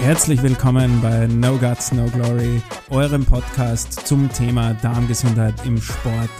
Herzlich 0.00 0.40
willkommen 0.42 1.02
bei 1.02 1.26
No 1.26 1.58
Guts, 1.58 1.90
No 1.90 2.06
Glory, 2.06 2.62
eurem 2.88 3.26
Podcast 3.26 4.06
zum 4.06 4.32
Thema 4.32 4.72
Darmgesundheit 4.74 5.54
im 5.66 5.80
Sport. 5.82 6.30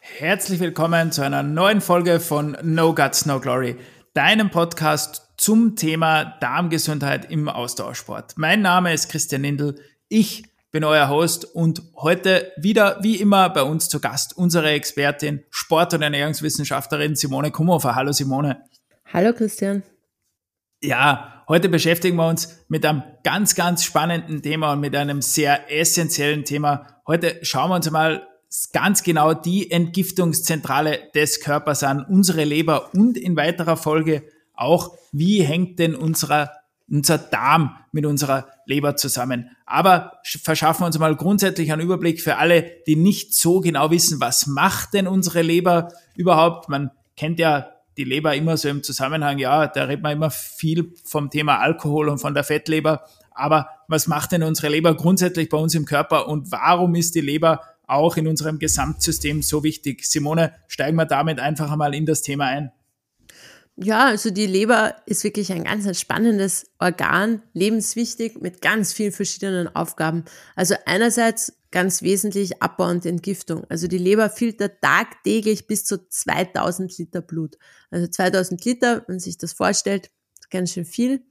Herzlich 0.00 0.58
willkommen 0.58 1.12
zu 1.12 1.22
einer 1.22 1.44
neuen 1.44 1.80
Folge 1.80 2.18
von 2.18 2.58
No 2.62 2.92
Guts, 2.92 3.24
No 3.24 3.38
Glory, 3.38 3.76
deinem 4.14 4.50
Podcast 4.50 5.32
zum 5.36 5.76
Thema 5.76 6.36
Darmgesundheit 6.40 7.30
im 7.30 7.48
Ausdauersport. 7.48 8.34
Mein 8.36 8.62
Name 8.62 8.92
ist 8.92 9.08
Christian 9.08 9.42
Lindl, 9.42 9.76
ich 10.08 10.44
bin 10.72 10.82
euer 10.82 11.08
Host 11.08 11.44
und 11.44 11.82
heute 11.96 12.52
wieder 12.56 12.98
wie 13.00 13.16
immer 13.16 13.48
bei 13.48 13.62
uns 13.62 13.88
zu 13.88 14.00
Gast 14.00 14.36
unsere 14.36 14.70
Expertin, 14.70 15.44
Sport- 15.50 15.94
und 15.94 16.02
Ernährungswissenschaftlerin 16.02 17.14
Simone 17.14 17.52
Kumhofer. 17.52 17.94
Hallo 17.94 18.10
Simone. 18.10 18.60
Hallo 19.12 19.32
Christian. 19.32 19.84
Ja, 20.82 21.39
heute 21.50 21.68
beschäftigen 21.68 22.16
wir 22.16 22.28
uns 22.28 22.60
mit 22.68 22.86
einem 22.86 23.02
ganz, 23.24 23.56
ganz 23.56 23.82
spannenden 23.82 24.40
Thema 24.40 24.72
und 24.72 24.80
mit 24.80 24.94
einem 24.94 25.20
sehr 25.20 25.68
essentiellen 25.68 26.44
Thema. 26.44 26.86
Heute 27.08 27.40
schauen 27.42 27.70
wir 27.70 27.74
uns 27.74 27.90
mal 27.90 28.24
ganz 28.72 29.02
genau 29.02 29.34
die 29.34 29.68
Entgiftungszentrale 29.68 31.00
des 31.12 31.40
Körpers 31.40 31.82
an, 31.82 32.06
unsere 32.08 32.44
Leber 32.44 32.94
und 32.94 33.18
in 33.18 33.36
weiterer 33.36 33.76
Folge 33.76 34.22
auch, 34.54 34.96
wie 35.10 35.42
hängt 35.42 35.80
denn 35.80 35.96
unserer, 35.96 36.52
unser 36.88 37.18
Darm 37.18 37.76
mit 37.90 38.06
unserer 38.06 38.46
Leber 38.64 38.94
zusammen. 38.94 39.50
Aber 39.66 40.20
verschaffen 40.24 40.82
wir 40.82 40.86
uns 40.86 41.00
mal 41.00 41.16
grundsätzlich 41.16 41.72
einen 41.72 41.82
Überblick 41.82 42.20
für 42.20 42.36
alle, 42.36 42.70
die 42.86 42.94
nicht 42.94 43.34
so 43.34 43.60
genau 43.60 43.90
wissen, 43.90 44.20
was 44.20 44.46
macht 44.46 44.94
denn 44.94 45.08
unsere 45.08 45.42
Leber 45.42 45.88
überhaupt. 46.14 46.68
Man 46.68 46.92
kennt 47.16 47.40
ja 47.40 47.72
die 48.00 48.04
Leber 48.04 48.34
immer 48.34 48.56
so 48.56 48.68
im 48.70 48.82
Zusammenhang, 48.82 49.38
ja, 49.38 49.66
da 49.66 49.84
redet 49.84 50.02
man 50.02 50.12
immer 50.12 50.30
viel 50.30 50.94
vom 51.04 51.28
Thema 51.28 51.58
Alkohol 51.58 52.08
und 52.08 52.18
von 52.18 52.32
der 52.32 52.44
Fettleber. 52.44 53.04
Aber 53.30 53.68
was 53.88 54.06
macht 54.06 54.32
denn 54.32 54.42
unsere 54.42 54.68
Leber 54.68 54.94
grundsätzlich 54.96 55.50
bei 55.50 55.58
uns 55.58 55.74
im 55.74 55.84
Körper 55.84 56.26
und 56.26 56.50
warum 56.50 56.94
ist 56.94 57.14
die 57.14 57.20
Leber 57.20 57.60
auch 57.86 58.16
in 58.16 58.26
unserem 58.26 58.58
Gesamtsystem 58.58 59.42
so 59.42 59.62
wichtig? 59.64 60.06
Simone, 60.06 60.54
steigen 60.66 60.96
wir 60.96 61.04
damit 61.04 61.40
einfach 61.40 61.70
einmal 61.70 61.94
in 61.94 62.06
das 62.06 62.22
Thema 62.22 62.46
ein. 62.46 62.72
Ja, 63.82 64.08
also 64.08 64.28
die 64.28 64.46
Leber 64.46 64.96
ist 65.06 65.24
wirklich 65.24 65.50
ein 65.52 65.64
ganz 65.64 65.98
spannendes 65.98 66.66
Organ, 66.78 67.42
lebenswichtig 67.54 68.38
mit 68.38 68.60
ganz 68.60 68.92
vielen 68.92 69.10
verschiedenen 69.10 69.74
Aufgaben. 69.74 70.26
Also 70.54 70.74
einerseits 70.84 71.54
ganz 71.70 72.02
wesentlich 72.02 72.62
Abbau 72.62 72.90
und 72.90 73.06
Entgiftung. 73.06 73.64
Also 73.70 73.88
die 73.88 73.96
Leber 73.96 74.28
filtert 74.28 74.82
tagtäglich 74.82 75.66
bis 75.66 75.86
zu 75.86 76.06
2000 76.06 76.98
Liter 76.98 77.22
Blut. 77.22 77.56
Also 77.90 78.06
2000 78.06 78.62
Liter, 78.66 78.96
wenn 79.06 79.14
man 79.14 79.18
sich 79.18 79.38
das 79.38 79.54
vorstellt, 79.54 80.10
ganz 80.50 80.72
schön 80.72 80.84
viel. 80.84 81.22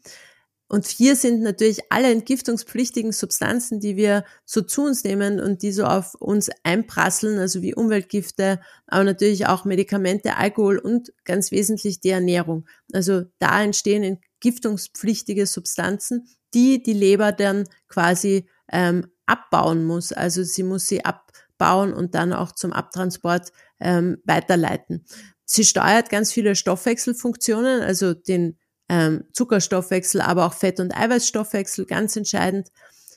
Und 0.72 0.86
hier 0.86 1.16
sind 1.16 1.42
natürlich 1.42 1.92
alle 1.92 2.12
entgiftungspflichtigen 2.12 3.12
Substanzen, 3.12 3.80
die 3.80 3.96
wir 3.96 4.24
so 4.46 4.62
zu 4.62 4.84
uns 4.84 5.04
nehmen 5.04 5.40
und 5.40 5.64
die 5.64 5.72
so 5.72 5.84
auf 5.84 6.14
uns 6.14 6.50
einprasseln, 6.64 7.40
also 7.40 7.64
wie 7.64 7.74
Umweltgifte, 7.74 8.60
aber 8.86 9.04
natürlich 9.04 9.48
auch 9.48 9.66
Medikamente, 9.66 10.38
Alkohol 10.38 10.78
und 10.78 11.12
ganz 11.26 11.50
wesentlich 11.52 12.02
die 12.02 12.12
Ernährung. 12.12 12.68
Also 12.94 13.24
da 13.40 13.64
entstehen 13.64 14.04
entgiftungspflichtige 14.04 15.48
Substanzen, 15.48 16.28
die 16.54 16.84
die 16.84 16.94
Leber 16.94 17.32
dann 17.32 17.68
quasi 17.88 18.48
ähm, 18.72 19.08
abbauen 19.26 19.86
muss. 19.86 20.14
Also 20.14 20.44
sie 20.44 20.64
muss 20.64 20.86
sie 20.86 21.04
abbauen 21.04 21.94
und 21.94 22.14
dann 22.14 22.32
auch 22.32 22.52
zum 22.52 22.74
Abtransport 22.74 23.52
ähm, 23.80 24.18
weiterleiten. 24.24 25.04
Sie 25.46 25.66
steuert 25.66 26.12
ganz 26.12 26.32
viele 26.32 26.56
Stoffwechselfunktionen, 26.56 27.82
also 27.82 28.14
den 28.14 28.59
ähm, 28.90 29.26
Zuckerstoffwechsel, 29.34 30.22
aber 30.22 30.46
auch 30.46 30.54
Fett- 30.54 30.80
und 30.80 30.96
Eiweißstoffwechsel, 30.96 31.86
ganz 31.86 32.16
entscheidend. 32.16 32.70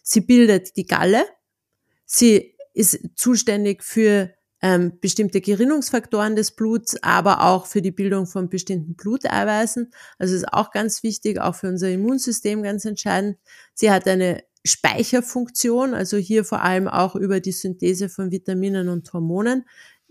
Sie 0.03 0.21
bildet 0.21 0.77
die 0.77 0.87
Galle. 0.87 1.25
Sie 2.05 2.55
ist 2.75 3.01
zuständig 3.17 3.83
für 3.83 4.31
ähm, 4.63 4.99
bestimmte 5.01 5.41
Gerinnungsfaktoren 5.41 6.37
des 6.37 6.53
Bluts, 6.53 6.97
aber 7.03 7.43
auch 7.43 7.67
für 7.67 7.83
die 7.83 7.91
Bildung 7.91 8.27
von 8.27 8.49
bestimmten 8.49 8.95
Bluteiweißen. 8.95 9.93
Also 10.19 10.37
ist 10.37 10.53
auch 10.53 10.71
ganz 10.71 11.03
wichtig, 11.03 11.41
auch 11.41 11.57
für 11.57 11.69
unser 11.69 11.91
Immunsystem 11.91 12.63
ganz 12.63 12.85
entscheidend. 12.85 13.39
Sie 13.75 13.91
hat 13.91 14.07
eine 14.07 14.45
Speicherfunktion, 14.65 15.95
also 15.95 16.17
hier 16.17 16.45
vor 16.45 16.63
allem 16.63 16.87
auch 16.87 17.17
über 17.17 17.41
die 17.41 17.51
Synthese 17.51 18.09
von 18.09 18.31
Vitaminen 18.31 18.89
und 18.89 19.13
Hormonen 19.13 19.65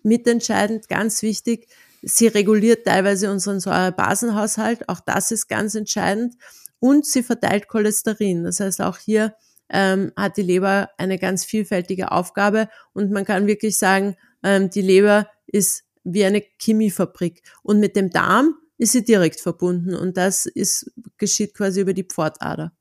mitentscheidend, 0.03 0.89
ganz 0.89 1.21
wichtig. 1.21 1.67
Sie 2.01 2.27
reguliert 2.27 2.85
teilweise 2.85 3.31
unseren 3.31 3.59
Säurebasenhaushalt, 3.59 4.89
auch 4.89 4.99
das 4.99 5.31
ist 5.31 5.47
ganz 5.47 5.75
entscheidend. 5.75 6.35
Und 6.79 7.05
sie 7.05 7.21
verteilt 7.21 7.67
Cholesterin. 7.67 8.43
Das 8.43 8.59
heißt, 8.59 8.81
auch 8.81 8.97
hier 8.97 9.35
ähm, 9.69 10.11
hat 10.15 10.37
die 10.37 10.41
Leber 10.41 10.89
eine 10.97 11.19
ganz 11.19 11.45
vielfältige 11.45 12.11
Aufgabe 12.11 12.69
und 12.93 13.11
man 13.11 13.25
kann 13.25 13.47
wirklich 13.47 13.77
sagen, 13.77 14.17
ähm, 14.43 14.69
die 14.69 14.81
Leber 14.81 15.29
ist 15.45 15.83
wie 16.03 16.25
eine 16.25 16.43
Chemiefabrik. 16.59 17.43
Und 17.63 17.79
mit 17.79 17.95
dem 17.95 18.09
Darm 18.09 18.55
ist 18.77 18.93
sie 18.93 19.03
direkt 19.03 19.39
verbunden 19.39 19.95
und 19.95 20.17
das 20.17 20.47
ist, 20.47 20.91
geschieht 21.17 21.53
quasi 21.53 21.81
über 21.81 21.93
die 21.93 22.03
Pfortader. 22.03 22.73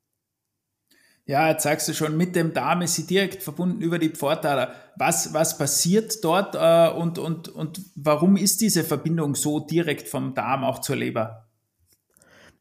Ja, 1.26 1.48
jetzt 1.48 1.62
sagst 1.62 1.86
du 1.88 1.94
schon, 1.94 2.16
mit 2.16 2.34
dem 2.34 2.54
Darm 2.54 2.82
ist 2.82 2.96
sie 2.96 3.06
direkt 3.06 3.42
verbunden 3.42 3.80
über 3.80 3.98
die 3.98 4.08
Pfortader. 4.08 4.74
Was, 4.96 5.32
was 5.32 5.58
passiert 5.58 6.24
dort 6.24 6.56
äh, 6.56 6.90
und, 6.98 7.18
und, 7.18 7.48
und 7.48 7.80
warum 7.94 8.36
ist 8.36 8.60
diese 8.60 8.82
Verbindung 8.82 9.34
so 9.34 9.60
direkt 9.60 10.08
vom 10.08 10.34
Darm 10.34 10.64
auch 10.64 10.80
zur 10.80 10.96
Leber? 10.96 11.46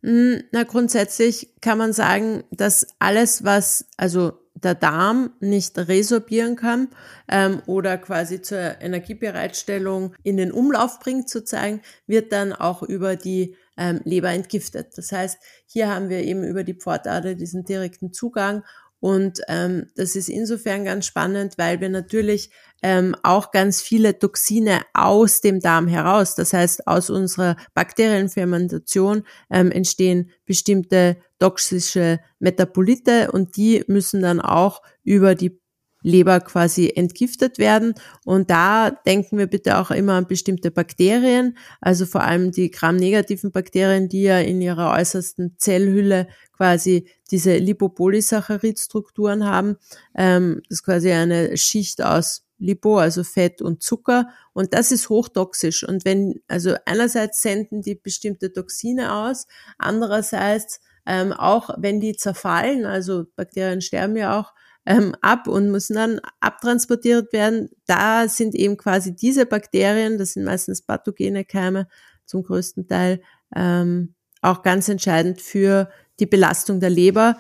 Hm, 0.03 0.44
na, 0.52 0.64
grundsätzlich 0.64 1.56
kann 1.62 1.78
man 1.78 1.94
sagen, 1.94 2.44
dass 2.52 2.88
alles, 3.00 3.44
was, 3.44 3.86
also 3.97 4.40
der 4.64 4.76
Darm 4.76 5.31
nicht 5.40 5.78
resorbieren 5.78 6.56
kann 6.56 6.90
ähm, 7.28 7.62
oder 7.66 7.97
quasi 7.97 8.41
zur 8.41 8.81
Energiebereitstellung 8.81 10.14
in 10.24 10.38
den 10.38 10.52
Umlauf 10.52 11.00
bringt, 11.00 11.30
sozusagen, 11.30 11.81
wird 12.08 12.31
dann 12.31 12.53
auch 12.53 12.84
über 12.84 13.16
die 13.16 13.56
ähm, 13.79 14.01
Leber 14.03 14.29
entgiftet. 14.29 14.95
Das 14.95 15.12
heißt, 15.12 15.40
hier 15.66 15.90
haben 15.90 16.09
wir 16.09 16.19
eben 16.19 16.44
über 16.44 16.63
die 16.63 16.75
Pfortader 16.75 17.34
diesen 17.34 17.63
direkten 17.63 18.13
Zugang 18.13 18.63
und 19.00 19.40
ähm, 19.47 19.88
das 19.95 20.16
ist 20.16 20.28
insofern 20.28 20.84
ganz 20.84 21.06
spannend, 21.06 21.57
weil 21.57 21.79
wir 21.79 21.90
natürlich 21.90 22.51
ähm, 22.81 23.16
auch 23.23 23.51
ganz 23.51 23.81
viele 23.81 24.19
Toxine 24.19 24.81
aus 24.94 25.40
dem 25.41 25.62
Darm 25.62 25.88
heraus, 25.88 26.35
das 26.35 26.53
heißt 26.53 26.85
aus 26.88 27.09
unserer 27.09 27.56
Bakterienfermentation 27.73 29.23
ähm, 29.50 29.72
entstehen 29.72 30.31
bestimmte 30.46 31.17
toxische 31.40 32.19
Metabolite 32.40 33.31
und 33.31 33.56
die 33.56 33.84
müssen 33.88 34.22
dann 34.22 34.41
auch 34.41 34.81
über 35.03 35.35
die 35.35 35.59
Leber 36.02 36.40
quasi 36.40 36.92
entgiftet 36.96 37.58
werden. 37.58 37.94
Und 38.26 38.50
da 38.50 38.92
denken 38.92 39.38
wir 39.38 39.48
bitte 39.48 39.78
auch 39.78 39.92
immer 39.92 40.14
an 40.14 40.28
bestimmte 40.28 40.72
Bakterien, 40.72 41.58
also 41.82 42.06
vor 42.06 42.22
allem 42.22 42.52
die 42.52 42.72
gramnegativen 42.72 43.52
Bakterien, 43.52 44.09
die 44.09 44.24
ja 44.24 44.40
in 44.40 44.62
ihrer 44.62 44.94
äußersten 44.94 45.56
Zellhülle 45.58 46.28
quasi 46.56 47.08
diese 47.32 47.58
Lipopolysaccharid-Strukturen 47.58 49.46
haben. 49.46 49.78
Ähm, 50.16 50.62
das 50.70 50.80
ist 50.80 50.84
quasi 50.84 51.12
eine 51.12 51.58
Schicht 51.58 52.02
aus 52.02 52.44
Lipo, 52.59 52.98
also 52.98 53.24
Fett 53.24 53.62
und 53.62 53.82
Zucker. 53.82 54.30
Und 54.54 54.74
das 54.74 54.92
ist 54.92 55.09
hochtoxisch. 55.09 55.88
Und 55.88 56.06
wenn, 56.06 56.42
also 56.48 56.76
einerseits 56.86 57.42
senden 57.42 57.82
die 57.82 57.96
bestimmte 57.96 58.52
Toxine 58.52 59.14
aus, 59.14 59.48
andererseits 59.78 60.82
ähm, 61.06 61.34
auch 61.34 61.72
wenn 61.78 62.00
die 62.00 62.16
zerfallen, 62.16 62.86
also 62.86 63.26
Bakterien 63.36 63.82
sterben 63.82 64.16
ja 64.16 64.40
auch, 64.40 64.54
ähm, 64.90 65.16
ab 65.22 65.48
und 65.48 65.70
müssen 65.70 65.94
dann 65.94 66.20
abtransportiert 66.40 67.32
werden. 67.32 67.70
Da 67.86 68.28
sind 68.28 68.56
eben 68.56 68.76
quasi 68.76 69.16
diese 69.16 69.46
Bakterien, 69.46 70.18
das 70.18 70.34
sind 70.34 70.44
meistens 70.44 70.82
pathogene 70.82 71.46
Keime 71.46 71.88
zum 72.26 72.44
größten 72.44 72.88
Teil, 72.88 73.22
ähm, 73.56 74.16
auch 74.42 74.64
ganz 74.64 74.90
entscheidend 74.90 75.41
für 75.41 75.90
die 76.20 76.26
Belastung 76.26 76.80
der 76.80 76.90
Leber. 76.90 77.38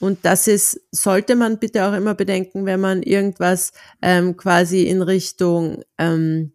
Und 0.00 0.24
das 0.24 0.46
ist, 0.46 0.80
sollte 0.90 1.36
man 1.36 1.58
bitte 1.58 1.84
auch 1.84 1.92
immer 1.92 2.14
bedenken, 2.14 2.64
wenn 2.64 2.80
man 2.80 3.02
irgendwas 3.02 3.72
ähm, 4.00 4.36
quasi 4.38 4.84
in 4.84 5.02
Richtung 5.02 5.82
ähm, 5.98 6.52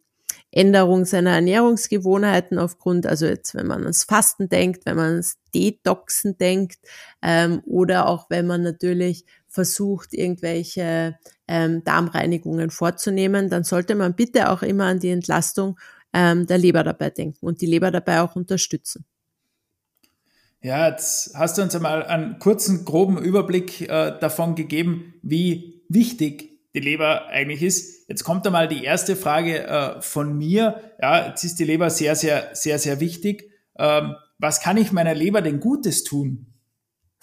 Änderung 0.51 1.05
seiner 1.05 1.31
Ernährungsgewohnheiten 1.31 2.57
aufgrund, 2.57 3.05
also 3.05 3.25
jetzt, 3.25 3.55
wenn 3.55 3.67
man 3.67 3.83
ans 3.83 4.03
Fasten 4.03 4.49
denkt, 4.49 4.85
wenn 4.85 4.97
man 4.97 5.11
ans 5.11 5.37
Detoxen 5.55 6.37
denkt 6.37 6.79
ähm, 7.21 7.61
oder 7.65 8.07
auch 8.07 8.29
wenn 8.29 8.47
man 8.47 8.61
natürlich 8.61 9.25
versucht, 9.51 10.13
irgendwelche 10.13 11.17
ähm, 11.47 11.83
Darmreinigungen 11.83 12.71
vorzunehmen, 12.71 13.49
dann 13.49 13.63
sollte 13.63 13.95
man 13.95 14.15
bitte 14.15 14.49
auch 14.49 14.61
immer 14.61 14.85
an 14.85 14.99
die 14.99 15.09
Entlastung 15.09 15.77
ähm, 16.13 16.47
der 16.47 16.57
Leber 16.57 16.83
dabei 16.83 17.09
denken 17.09 17.45
und 17.45 17.61
die 17.61 17.65
Leber 17.65 17.91
dabei 17.91 18.21
auch 18.21 18.35
unterstützen. 18.35 19.05
Ja, 20.61 20.87
jetzt 20.89 21.35
hast 21.35 21.57
du 21.57 21.63
uns 21.63 21.75
einmal 21.75 22.03
einen 22.03 22.39
kurzen, 22.39 22.85
groben 22.85 23.17
Überblick 23.17 23.81
äh, 23.81 24.17
davon 24.19 24.55
gegeben, 24.55 25.15
wie 25.21 25.83
wichtig 25.89 26.51
die 26.73 26.79
Leber 26.79 27.27
eigentlich 27.27 27.63
ist. 27.63 28.07
Jetzt 28.07 28.23
kommt 28.23 28.45
einmal 28.45 28.67
die 28.67 28.83
erste 28.83 29.15
Frage 29.15 29.65
äh, 29.65 30.01
von 30.01 30.37
mir. 30.37 30.79
Ja, 31.01 31.27
jetzt 31.27 31.43
ist 31.43 31.59
die 31.59 31.65
Leber 31.65 31.89
sehr, 31.89 32.15
sehr, 32.15 32.49
sehr, 32.53 32.79
sehr 32.79 32.99
wichtig. 32.99 33.51
Ähm, 33.77 34.15
was 34.37 34.61
kann 34.61 34.77
ich 34.77 34.91
meiner 34.91 35.15
Leber 35.15 35.41
denn 35.41 35.59
Gutes 35.59 36.03
tun? 36.03 36.50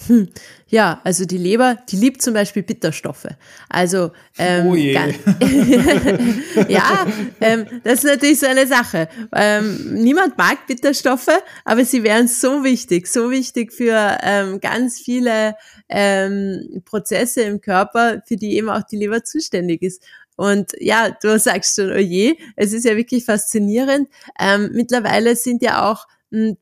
Hm. 0.07 0.29
Ja, 0.69 1.01
also 1.03 1.25
die 1.25 1.39
Leber, 1.39 1.77
die 1.89 1.97
liebt 1.97 2.23
zum 2.23 2.33
Beispiel 2.35 2.63
Bitterstoffe. 2.63 3.27
Also 3.69 4.13
ähm, 4.39 4.67
oh 4.67 4.77
je. 4.77 4.93
ja, 6.69 7.07
ähm, 7.41 7.67
das 7.83 8.05
ist 8.05 8.05
natürlich 8.05 8.39
so 8.39 8.47
eine 8.47 8.67
Sache. 8.67 9.09
Ähm, 9.35 9.95
niemand 9.95 10.39
mag 10.39 10.67
Bitterstoffe, 10.67 11.43
aber 11.65 11.85
sie 11.85 12.05
wären 12.05 12.29
so 12.29 12.63
wichtig, 12.63 13.09
so 13.09 13.31
wichtig 13.31 13.73
für 13.73 14.19
ähm, 14.23 14.61
ganz 14.61 15.01
viele 15.01 15.57
ähm, 15.89 16.83
Prozesse 16.85 17.43
im 17.43 17.61
Körper, 17.61 18.23
für 18.25 18.37
die 18.37 18.57
eben 18.57 18.69
auch 18.69 18.83
die 18.85 18.99
Leber 18.99 19.25
zuständig 19.25 19.83
ist. 19.83 20.03
Und 20.37 20.73
ja, 20.79 21.11
du 21.21 21.37
sagst 21.41 21.75
schon, 21.75 21.91
oh 21.91 21.97
je, 21.97 22.37
es 22.55 22.73
ist 22.73 22.85
ja 22.85 22.97
wirklich 22.97 23.25
faszinierend. 23.25 24.09
Ähm, 24.39 24.71
mittlerweile 24.73 25.35
sind 25.35 25.63
ja 25.63 25.91
auch 25.91 26.07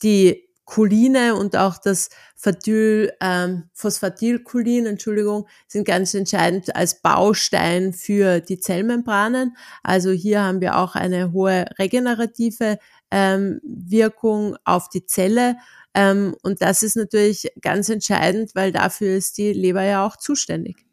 die 0.02 0.45
Choline 0.66 1.36
und 1.36 1.56
auch 1.56 1.78
das 1.78 2.10
Phatyl, 2.36 3.14
ähm, 3.22 3.70
Phosphatylcholin, 3.74 4.88
Entschuldigung, 4.88 5.48
sind 5.68 5.86
ganz 5.86 6.14
entscheidend 6.14 6.76
als 6.76 7.02
Baustein 7.02 7.94
für 7.94 8.40
die 8.40 8.60
Zellmembranen. 8.60 9.56
Also 9.84 10.12
hier 10.12 10.44
haben 10.44 10.62
wir 10.62 10.78
auch 10.78 10.96
eine 10.96 11.32
hohe 11.32 11.66
regenerative 11.78 12.80
ähm, 13.12 13.62
Wirkung 13.64 14.58
auf 14.66 14.90
die 14.90 15.06
Zelle. 15.06 15.58
Ähm, 15.94 16.36
und 16.42 16.62
das 16.62 16.84
ist 16.84 16.96
natürlich 16.96 17.48
ganz 17.62 17.90
entscheidend, 17.90 18.56
weil 18.56 18.72
dafür 18.72 19.16
ist 19.16 19.38
die 19.38 19.54
Leber 19.54 19.84
ja 19.84 20.06
auch 20.06 20.18
zuständig. 20.18 20.86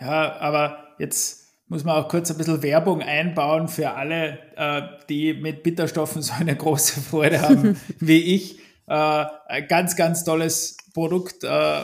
Ja, 0.00 0.36
aber 0.40 0.94
jetzt 0.98 1.41
muss 1.72 1.84
man 1.84 1.96
auch 1.96 2.08
kurz 2.08 2.30
ein 2.30 2.36
bisschen 2.36 2.62
Werbung 2.62 3.00
einbauen 3.00 3.66
für 3.66 3.92
alle, 3.92 4.38
äh, 4.56 4.82
die 5.08 5.32
mit 5.32 5.62
Bitterstoffen 5.62 6.20
so 6.20 6.34
eine 6.38 6.54
große 6.54 7.00
Freude 7.00 7.40
haben 7.40 7.80
wie 7.98 8.34
ich. 8.34 8.58
Äh, 8.86 9.24
ein 9.46 9.66
ganz, 9.68 9.96
ganz 9.96 10.22
tolles 10.22 10.76
Produkt 10.92 11.44
äh, 11.44 11.80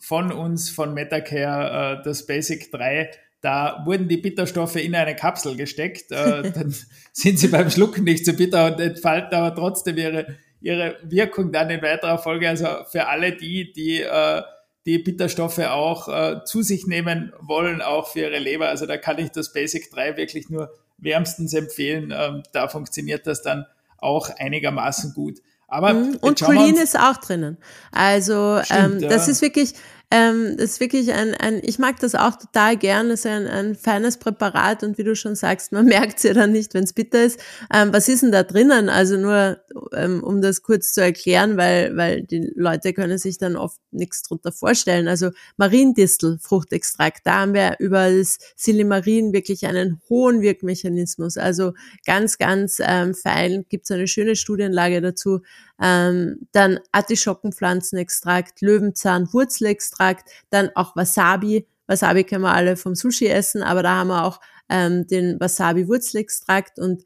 von 0.00 0.32
uns, 0.32 0.70
von 0.70 0.92
Metacare, 0.92 2.00
äh, 2.00 2.02
das 2.04 2.26
Basic 2.26 2.72
3. 2.72 3.12
Da 3.40 3.84
wurden 3.86 4.08
die 4.08 4.16
Bitterstoffe 4.16 4.74
in 4.74 4.96
eine 4.96 5.14
Kapsel 5.14 5.54
gesteckt. 5.54 6.10
Äh, 6.10 6.50
dann 6.52 6.74
sind 7.12 7.38
sie 7.38 7.46
beim 7.46 7.70
Schlucken 7.70 8.02
nicht 8.02 8.26
so 8.26 8.32
bitter 8.32 8.66
und 8.66 8.80
entfalten 8.80 9.38
aber 9.38 9.54
trotzdem 9.54 9.98
ihre, 9.98 10.36
ihre 10.60 10.96
Wirkung 11.04 11.52
dann 11.52 11.70
in 11.70 11.80
weiterer 11.80 12.18
Folge. 12.18 12.48
Also 12.48 12.66
für 12.90 13.06
alle 13.06 13.36
die, 13.36 13.72
die 13.72 14.02
äh, 14.02 14.42
die 14.86 14.98
Bitterstoffe 14.98 15.58
auch 15.58 16.08
äh, 16.08 16.44
zu 16.44 16.62
sich 16.62 16.86
nehmen 16.86 17.32
wollen, 17.40 17.82
auch 17.82 18.08
für 18.08 18.20
ihre 18.20 18.38
Leber. 18.38 18.68
Also 18.68 18.86
da 18.86 18.96
kann 18.96 19.18
ich 19.18 19.30
das 19.30 19.52
Basic 19.52 19.90
3 19.90 20.16
wirklich 20.16 20.48
nur 20.48 20.72
wärmstens 20.96 21.52
empfehlen. 21.54 22.12
Ähm, 22.16 22.42
da 22.52 22.68
funktioniert 22.68 23.26
das 23.26 23.42
dann 23.42 23.66
auch 23.98 24.30
einigermaßen 24.38 25.12
gut. 25.14 25.40
Aber 25.68 25.92
mhm. 25.92 26.16
und 26.22 26.40
Cholin 26.40 26.76
ist 26.76 26.98
auch 26.98 27.18
drinnen. 27.18 27.58
Also 27.92 28.60
Stimmt, 28.64 29.02
ähm, 29.02 29.08
das 29.08 29.26
ja. 29.26 29.32
ist 29.32 29.42
wirklich, 29.42 29.74
ähm, 30.10 30.56
ist 30.56 30.80
wirklich 30.80 31.12
ein, 31.12 31.34
ein, 31.34 31.60
ich 31.62 31.78
mag 31.78 32.00
das 32.00 32.14
auch 32.14 32.36
total 32.36 32.78
gern, 32.78 33.10
ist 33.10 33.26
ein, 33.26 33.46
ein 33.46 33.74
feines 33.74 34.16
Präparat 34.16 34.82
und 34.82 34.96
wie 34.96 35.04
du 35.04 35.14
schon 35.14 35.34
sagst, 35.34 35.70
man 35.72 35.84
merkt 35.86 36.18
es 36.18 36.22
ja 36.22 36.32
dann 36.32 36.52
nicht, 36.52 36.72
wenn 36.72 36.84
es 36.84 36.94
bitter 36.94 37.24
ist. 37.24 37.38
Ähm, 37.72 37.92
was 37.92 38.08
ist 38.08 38.22
denn 38.22 38.32
da 38.32 38.42
drinnen? 38.42 38.88
Also 38.88 39.18
nur, 39.18 39.58
ähm, 39.94 40.24
um 40.24 40.40
das 40.40 40.62
kurz 40.62 40.94
zu 40.94 41.02
erklären, 41.02 41.58
weil, 41.58 41.94
weil 41.96 42.22
die 42.22 42.50
Leute 42.54 42.94
können 42.94 43.18
sich 43.18 43.36
dann 43.36 43.56
oft 43.56 43.78
nichts 43.90 44.22
drunter 44.22 44.50
vorstellen. 44.50 45.08
Also 45.08 45.30
Mariendistel, 45.58 46.38
Fruchtextrakt, 46.40 47.26
da 47.26 47.40
haben 47.40 47.52
wir 47.52 47.76
über 47.78 48.10
das 48.10 48.38
Silimarin 48.56 49.34
wirklich 49.34 49.66
einen 49.66 50.00
hohen 50.08 50.40
Wirkmechanismus. 50.40 51.36
Also 51.36 51.74
ganz, 52.06 52.38
ganz 52.38 52.80
ähm, 52.82 53.14
fein, 53.14 53.66
gibt 53.68 53.84
es 53.84 53.90
eine 53.90 54.08
schöne 54.08 54.36
Studienlage 54.36 55.02
dazu. 55.02 55.40
Ähm, 55.80 56.48
dann 56.52 56.80
Artischockenpflanzenextrakt, 56.92 58.60
Löwenzahn, 58.60 59.32
Wurzelextrakt, 59.32 60.28
dann 60.50 60.70
auch 60.74 60.96
Wasabi. 60.96 61.66
Wasabi 61.86 62.24
können 62.24 62.42
wir 62.42 62.52
alle 62.52 62.76
vom 62.76 62.94
Sushi 62.94 63.26
essen, 63.26 63.62
aber 63.62 63.82
da 63.82 63.96
haben 63.96 64.08
wir 64.08 64.24
auch 64.24 64.40
ähm, 64.68 65.06
den 65.06 65.40
Wasabi-Wurzelextrakt 65.40 66.78
und 66.78 67.04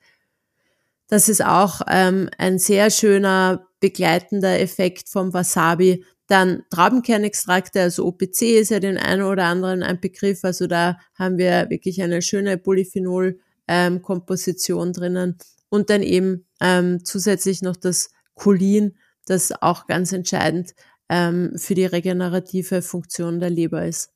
das 1.12 1.28
ist 1.28 1.44
auch 1.44 1.82
ähm, 1.88 2.30
ein 2.38 2.58
sehr 2.58 2.90
schöner 2.90 3.68
begleitender 3.80 4.58
Effekt 4.58 5.10
vom 5.10 5.34
Wasabi. 5.34 6.06
Dann 6.26 6.62
Traubenkernextrakte, 6.70 7.82
also 7.82 8.06
OPC 8.06 8.58
ist 8.58 8.70
ja 8.70 8.80
den 8.80 8.96
einen 8.96 9.20
oder 9.20 9.44
anderen 9.44 9.82
ein 9.82 10.00
Begriff. 10.00 10.42
Also 10.42 10.66
da 10.66 10.96
haben 11.18 11.36
wir 11.36 11.68
wirklich 11.68 12.02
eine 12.02 12.22
schöne 12.22 12.56
Polyphenol-Komposition 12.56 14.86
ähm, 14.86 14.92
drinnen. 14.94 15.36
Und 15.68 15.90
dann 15.90 16.02
eben 16.02 16.46
ähm, 16.62 17.04
zusätzlich 17.04 17.60
noch 17.60 17.76
das 17.76 18.08
Cholin, 18.34 18.96
das 19.26 19.52
auch 19.62 19.86
ganz 19.86 20.12
entscheidend 20.12 20.74
ähm, 21.08 21.52
für 21.56 21.74
die 21.74 21.84
regenerative 21.84 22.82
Funktion 22.82 23.40
der 23.40 23.50
Leber 23.50 23.84
ist. 23.86 24.12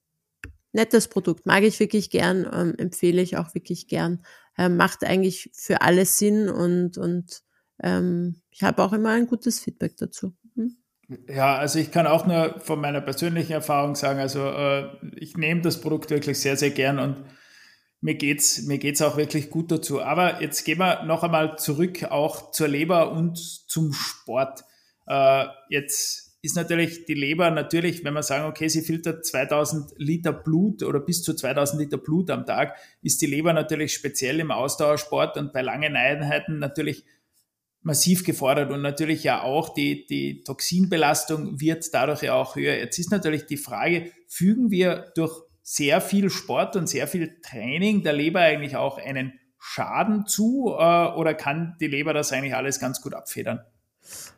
Nettes 0.73 1.08
Produkt, 1.08 1.46
mag 1.46 1.62
ich 1.62 1.80
wirklich 1.80 2.11
gern, 2.11 2.49
ähm, 2.52 2.75
empfehle 2.76 3.23
ich 3.23 3.37
auch 3.37 3.54
wirklich 3.54 3.88
gern. 3.88 4.25
Ähm, 4.58 4.76
macht 4.76 5.04
eigentlich 5.04 5.50
für 5.54 5.82
alles 5.82 6.18
Sinn 6.18 6.49
und, 6.49 6.99
und 6.99 7.42
ähm, 7.82 8.42
ich 8.50 8.62
habe 8.62 8.82
auch 8.82 8.92
immer 8.92 9.11
ein 9.11 9.26
gutes 9.26 9.61
Feedback 9.61 9.96
dazu. 9.96 10.35
Hm? 10.54 10.76
Ja, 11.28 11.56
also 11.56 11.78
ich 11.78 11.90
kann 11.90 12.06
auch 12.06 12.26
nur 12.26 12.58
von 12.61 12.80
meiner 12.80 13.00
persönlichen 13.00 13.52
Erfahrung 13.52 13.94
sagen, 13.94 14.18
also 14.18 14.44
äh, 14.46 14.88
ich 15.16 15.37
nehme 15.37 15.61
das 15.61 15.80
Produkt 15.80 16.11
wirklich 16.11 16.40
sehr, 16.40 16.56
sehr 16.56 16.70
gern 16.70 16.99
und 16.99 17.25
mir 18.06 18.14
geht's, 18.14 18.62
mir 18.62 18.78
geht's 18.78 19.02
auch 19.02 19.16
wirklich 19.16 19.50
gut 19.50 19.72
dazu. 19.72 20.00
Aber 20.00 20.40
jetzt 20.40 20.62
gehen 20.62 20.78
wir 20.78 21.02
noch 21.02 21.25
einmal 21.25 21.58
zurück 21.58 22.04
auch 22.04 22.52
zur 22.52 22.68
Leber 22.68 23.10
und 23.10 23.36
zum 23.36 23.92
Sport. 23.92 24.62
Äh, 25.08 25.46
jetzt 25.70 26.38
ist 26.40 26.54
natürlich 26.54 27.04
die 27.06 27.14
Leber 27.14 27.50
natürlich, 27.50 28.04
wenn 28.04 28.14
wir 28.14 28.22
sagen, 28.22 28.44
okay, 28.44 28.68
sie 28.68 28.82
filtert 28.82 29.26
2000 29.26 29.94
Liter 29.96 30.32
Blut 30.32 30.84
oder 30.84 31.00
bis 31.00 31.25
zu 31.25 31.34
2000 31.34 31.82
Liter 31.82 31.98
Blut 31.98 32.30
am 32.30 32.46
Tag, 32.46 32.76
ist 33.02 33.20
die 33.22 33.26
Leber 33.26 33.52
natürlich 33.52 33.92
speziell 33.92 34.38
im 34.38 34.52
Ausdauersport 34.52 35.36
und 35.36 35.52
bei 35.52 35.62
langen 35.62 35.96
Einheiten 35.96 36.60
natürlich 36.60 37.04
massiv 37.82 38.22
gefordert 38.22 38.70
und 38.70 38.82
natürlich 38.82 39.25
ja 39.25 39.42
auch 39.42 39.75
die, 39.75 40.06
die 40.06 40.44
Toxinbelastung 40.44 41.60
wird 41.60 41.92
dadurch 41.92 42.22
ja 42.22 42.34
auch 42.34 42.54
höher. 42.54 42.76
Jetzt 42.76 43.00
ist 43.00 43.10
natürlich 43.10 43.46
die 43.46 43.56
Frage, 43.56 44.12
fügen 44.28 44.70
wir 44.70 45.10
durch 45.16 45.45
sehr 45.68 46.00
viel 46.00 46.30
Sport 46.30 46.76
und 46.76 46.88
sehr 46.88 47.08
viel 47.08 47.40
Training 47.42 48.04
der 48.04 48.12
Leber 48.12 48.38
eigentlich 48.38 48.76
auch 48.76 48.99
einen 48.99 49.32
Schaden 49.58 50.25
zu 50.25 50.68
äh, 50.78 51.08
oder 51.08 51.35
kann 51.35 51.75
die 51.80 51.88
Leber 51.88 52.14
das 52.14 52.32
eigentlich 52.32 52.54
alles 52.54 52.78
ganz 52.78 53.02
gut 53.02 53.14
abfedern? 53.14 53.64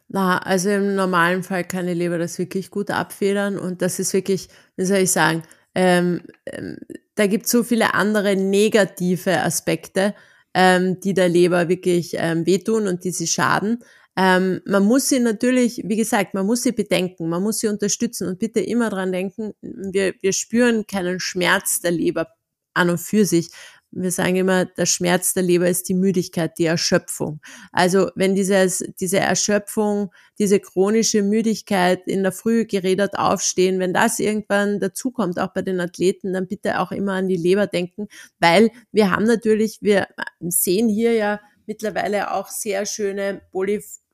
Na, 0.08 0.38
also 0.38 0.70
im 0.70 0.94
normalen 0.94 1.42
Fall 1.42 1.64
kann 1.64 1.86
die 1.86 1.92
Leber 1.92 2.16
das 2.16 2.38
wirklich 2.38 2.70
gut 2.70 2.90
abfedern 2.90 3.58
und 3.58 3.82
das 3.82 3.98
ist 3.98 4.14
wirklich, 4.14 4.48
wie 4.76 4.86
soll 4.86 5.00
ich 5.00 5.10
sagen, 5.10 5.42
ähm, 5.74 6.22
ähm, 6.46 6.78
da 7.14 7.26
gibt 7.26 7.44
es 7.44 7.52
so 7.52 7.62
viele 7.62 7.92
andere 7.92 8.34
negative 8.34 9.42
Aspekte, 9.42 10.14
ähm, 10.54 10.98
die 11.00 11.12
der 11.12 11.28
Leber 11.28 11.68
wirklich 11.68 12.14
ähm, 12.16 12.46
wehtun 12.46 12.88
und 12.88 13.04
die 13.04 13.10
sie 13.10 13.26
schaden. 13.26 13.84
Ähm, 14.18 14.60
man 14.66 14.84
muss 14.84 15.08
sie 15.08 15.20
natürlich, 15.20 15.80
wie 15.84 15.96
gesagt, 15.96 16.34
man 16.34 16.44
muss 16.44 16.64
sie 16.64 16.72
bedenken, 16.72 17.28
man 17.28 17.40
muss 17.40 17.60
sie 17.60 17.68
unterstützen 17.68 18.26
und 18.26 18.40
bitte 18.40 18.58
immer 18.58 18.90
dran 18.90 19.12
denken, 19.12 19.52
wir, 19.62 20.12
wir 20.20 20.32
spüren 20.32 20.88
keinen 20.88 21.20
Schmerz 21.20 21.80
der 21.80 21.92
Leber 21.92 22.26
an 22.74 22.90
und 22.90 22.98
für 22.98 23.24
sich. 23.24 23.50
Wir 23.92 24.10
sagen 24.10 24.34
immer, 24.34 24.64
der 24.64 24.86
Schmerz 24.86 25.34
der 25.34 25.44
Leber 25.44 25.68
ist 25.68 25.88
die 25.88 25.94
Müdigkeit, 25.94 26.58
die 26.58 26.64
Erschöpfung. 26.64 27.40
Also 27.70 28.10
wenn 28.16 28.34
dieses, 28.34 28.84
diese 28.98 29.20
Erschöpfung, 29.20 30.10
diese 30.40 30.58
chronische 30.58 31.22
Müdigkeit 31.22 32.04
in 32.08 32.24
der 32.24 32.32
Früh 32.32 32.64
geredet 32.64 33.12
aufstehen, 33.16 33.78
wenn 33.78 33.94
das 33.94 34.18
irgendwann 34.18 34.80
dazukommt, 34.80 35.38
auch 35.38 35.52
bei 35.54 35.62
den 35.62 35.78
Athleten, 35.80 36.32
dann 36.32 36.48
bitte 36.48 36.80
auch 36.80 36.90
immer 36.90 37.12
an 37.12 37.28
die 37.28 37.36
Leber 37.36 37.68
denken, 37.68 38.08
weil 38.40 38.72
wir 38.90 39.12
haben 39.12 39.24
natürlich, 39.24 39.78
wir 39.80 40.08
sehen 40.40 40.88
hier 40.88 41.12
ja 41.12 41.40
mittlerweile 41.68 42.32
auch 42.32 42.48
sehr 42.48 42.86
schöne 42.86 43.42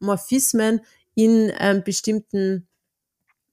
Polymorphismen 0.05 0.81
in 1.15 1.53
ähm, 1.59 1.83
bestimmten 1.85 2.67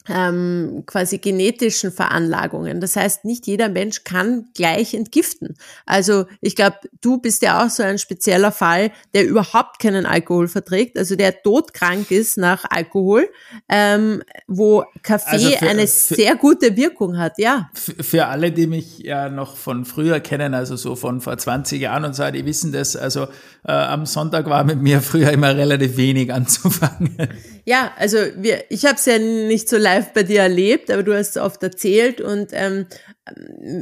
ähm, 0.10 0.84
quasi 0.86 1.20
genetischen 1.20 1.92
Veranlagungen. 1.92 2.82
Das 2.82 2.96
heißt, 2.96 3.24
nicht 3.24 3.46
jeder 3.46 3.70
Mensch 3.70 4.04
kann 4.04 4.46
gleich 4.56 4.94
entgiften. 4.94 5.56
Also 5.86 6.26
ich 6.42 6.56
glaube, 6.56 6.78
du 7.02 7.20
bist 7.20 7.44
ja 7.44 7.64
auch 7.64 7.70
so 7.70 7.84
ein 7.84 8.00
spezieller 8.00 8.52
Fall, 8.52 8.92
der 9.14 9.28
überhaupt 9.28 9.80
keinen 9.80 10.06
Alkohol 10.06 10.48
verträgt, 10.48 10.98
also 10.98 11.16
der 11.16 11.44
todkrank 11.44 12.10
ist 12.10 12.38
nach 12.38 12.66
Alkohol, 12.70 13.30
ähm, 13.70 14.24
wo 14.48 14.84
Kaffee 15.04 15.32
also 15.32 15.50
für, 15.52 15.68
eine 15.68 15.88
für, 15.88 16.16
sehr 16.16 16.36
gute 16.36 16.76
Wirkung 16.76 17.18
hat, 17.18 17.38
ja. 17.38 17.70
Für 17.74 18.28
alle, 18.28 18.52
die 18.52 18.68
mich 18.68 19.00
ja 19.00 19.30
noch 19.30 19.56
von 19.56 19.86
früher 19.86 20.20
kennen, 20.20 20.54
also 20.54 20.76
so 20.76 20.96
von 20.96 21.22
vor 21.22 21.38
20 21.38 21.80
Jahren 21.80 22.06
und 22.06 22.16
so, 22.16 22.30
die 22.32 22.46
wissen 22.46 22.72
das, 22.72 22.96
also 22.96 23.28
äh, 23.68 23.72
am 23.72 24.06
Sonntag 24.06 24.48
war 24.48 24.64
mit 24.64 24.82
mir 24.82 25.02
früher 25.02 25.32
immer 25.32 25.56
relativ 25.56 25.98
wenig 25.98 26.34
anzufangen. 26.34 27.16
Ja, 27.66 27.92
also 27.98 28.18
wir, 28.38 28.64
ich 28.70 28.86
habe 28.86 28.96
es 28.96 29.06
ja 29.06 29.20
nicht 29.20 29.70
so 29.70 29.78
live 29.92 30.14
bei 30.14 30.24
dir 30.24 30.42
erlebt, 30.42 30.90
aber 30.90 31.04
du 31.04 31.16
hast 31.16 31.32
es 31.32 31.38
oft 31.38 31.62
erzählt 31.64 32.22
und 32.22 32.50
ähm, 32.54 32.86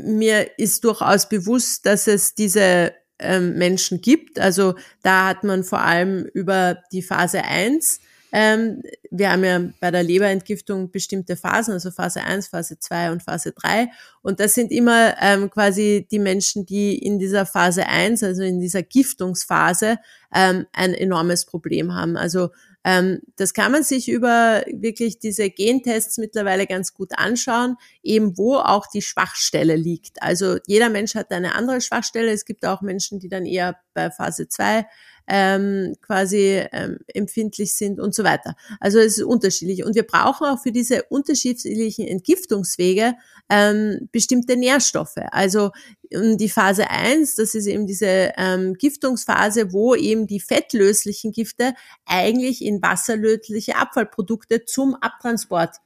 mir 0.03 0.57
ist 0.57 0.83
durchaus 0.83 1.29
bewusst, 1.29 1.85
dass 1.85 2.07
es 2.07 2.35
diese 2.35 2.93
ähm, 3.19 3.57
Menschen 3.57 4.01
gibt. 4.01 4.39
Also 4.39 4.75
da 5.03 5.27
hat 5.27 5.43
man 5.43 5.63
vor 5.63 5.81
allem 5.81 6.25
über 6.33 6.79
die 6.91 7.01
Phase 7.01 7.43
1 7.43 8.01
ähm, 8.31 8.83
wir 9.09 9.31
haben 9.31 9.43
ja 9.43 9.59
bei 9.79 9.91
der 9.91 10.03
Leberentgiftung 10.03 10.91
bestimmte 10.91 11.35
Phasen, 11.35 11.73
also 11.73 11.89
Phase 11.89 12.23
1, 12.23 12.47
Phase 12.47 12.77
2 12.79 13.11
und 13.11 13.23
Phase 13.23 13.53
3. 13.53 13.89
Und 14.21 14.39
das 14.39 14.53
sind 14.53 14.71
immer 14.71 15.15
ähm, 15.19 15.49
quasi 15.49 16.07
die 16.11 16.19
Menschen, 16.19 16.65
die 16.65 16.97
in 16.97 17.17
dieser 17.17 17.45
Phase 17.45 17.87
1, 17.87 18.23
also 18.23 18.43
in 18.43 18.59
dieser 18.59 18.83
Giftungsphase, 18.83 19.97
ähm, 20.33 20.67
ein 20.73 20.93
enormes 20.93 21.45
Problem 21.45 21.95
haben. 21.95 22.17
Also 22.17 22.49
ähm, 22.89 23.19
das 23.35 23.53
kann 23.53 23.71
man 23.71 23.83
sich 23.83 24.09
über 24.09 24.63
wirklich 24.73 25.19
diese 25.19 25.51
Gentests 25.51 26.17
mittlerweile 26.17 26.65
ganz 26.65 26.95
gut 26.95 27.11
anschauen, 27.15 27.75
eben 28.01 28.35
wo 28.35 28.55
auch 28.55 28.87
die 28.87 29.03
Schwachstelle 29.03 29.75
liegt. 29.75 30.23
Also 30.23 30.57
jeder 30.65 30.89
Mensch 30.89 31.13
hat 31.13 31.31
eine 31.31 31.53
andere 31.53 31.81
Schwachstelle. 31.81 32.31
Es 32.31 32.45
gibt 32.45 32.65
auch 32.65 32.81
Menschen, 32.81 33.19
die 33.19 33.29
dann 33.29 33.45
eher 33.45 33.79
bei 33.93 34.09
Phase 34.09 34.47
2 34.47 34.87
ähm, 35.29 35.95
quasi 36.01 36.63
ähm, 36.71 36.99
empfindlich 37.07 37.73
sind 37.75 37.99
und 37.99 38.15
so 38.15 38.23
weiter. 38.23 38.55
Also 38.79 38.99
es 38.99 39.17
ist 39.17 39.23
unterschiedlich. 39.23 39.83
Und 39.85 39.95
wir 39.95 40.03
brauchen 40.03 40.47
auch 40.47 40.61
für 40.61 40.71
diese 40.71 41.03
unterschiedlichen 41.03 42.07
Entgiftungswege 42.07 43.13
ähm, 43.49 44.09
bestimmte 44.11 44.57
Nährstoffe. 44.57 45.17
Also 45.31 45.71
die 46.11 46.49
Phase 46.49 46.89
1, 46.89 47.35
das 47.35 47.53
ist 47.53 47.67
eben 47.67 47.85
diese 47.85 48.33
ähm, 48.37 48.73
Giftungsphase, 48.73 49.71
wo 49.71 49.95
eben 49.95 50.25
die 50.27 50.39
fettlöslichen 50.39 51.31
Gifte 51.31 51.73
eigentlich 52.05 52.63
in 52.63 52.81
wasserlösliche 52.81 53.75
Abfallprodukte 53.75 54.65
zum 54.65 54.95
Abtransport 54.95 55.77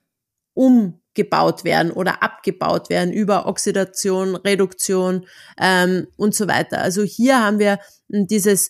umgebaut 0.53 1.63
werden 1.63 1.91
oder 1.91 2.23
abgebaut 2.23 2.89
werden 2.89 3.11
über 3.11 3.47
Oxidation, 3.47 4.35
Reduktion 4.35 5.25
ähm, 5.59 6.07
und 6.15 6.35
so 6.35 6.47
weiter. 6.47 6.79
Also 6.79 7.03
hier 7.03 7.43
haben 7.43 7.59
wir 7.59 7.79
dieses 8.07 8.69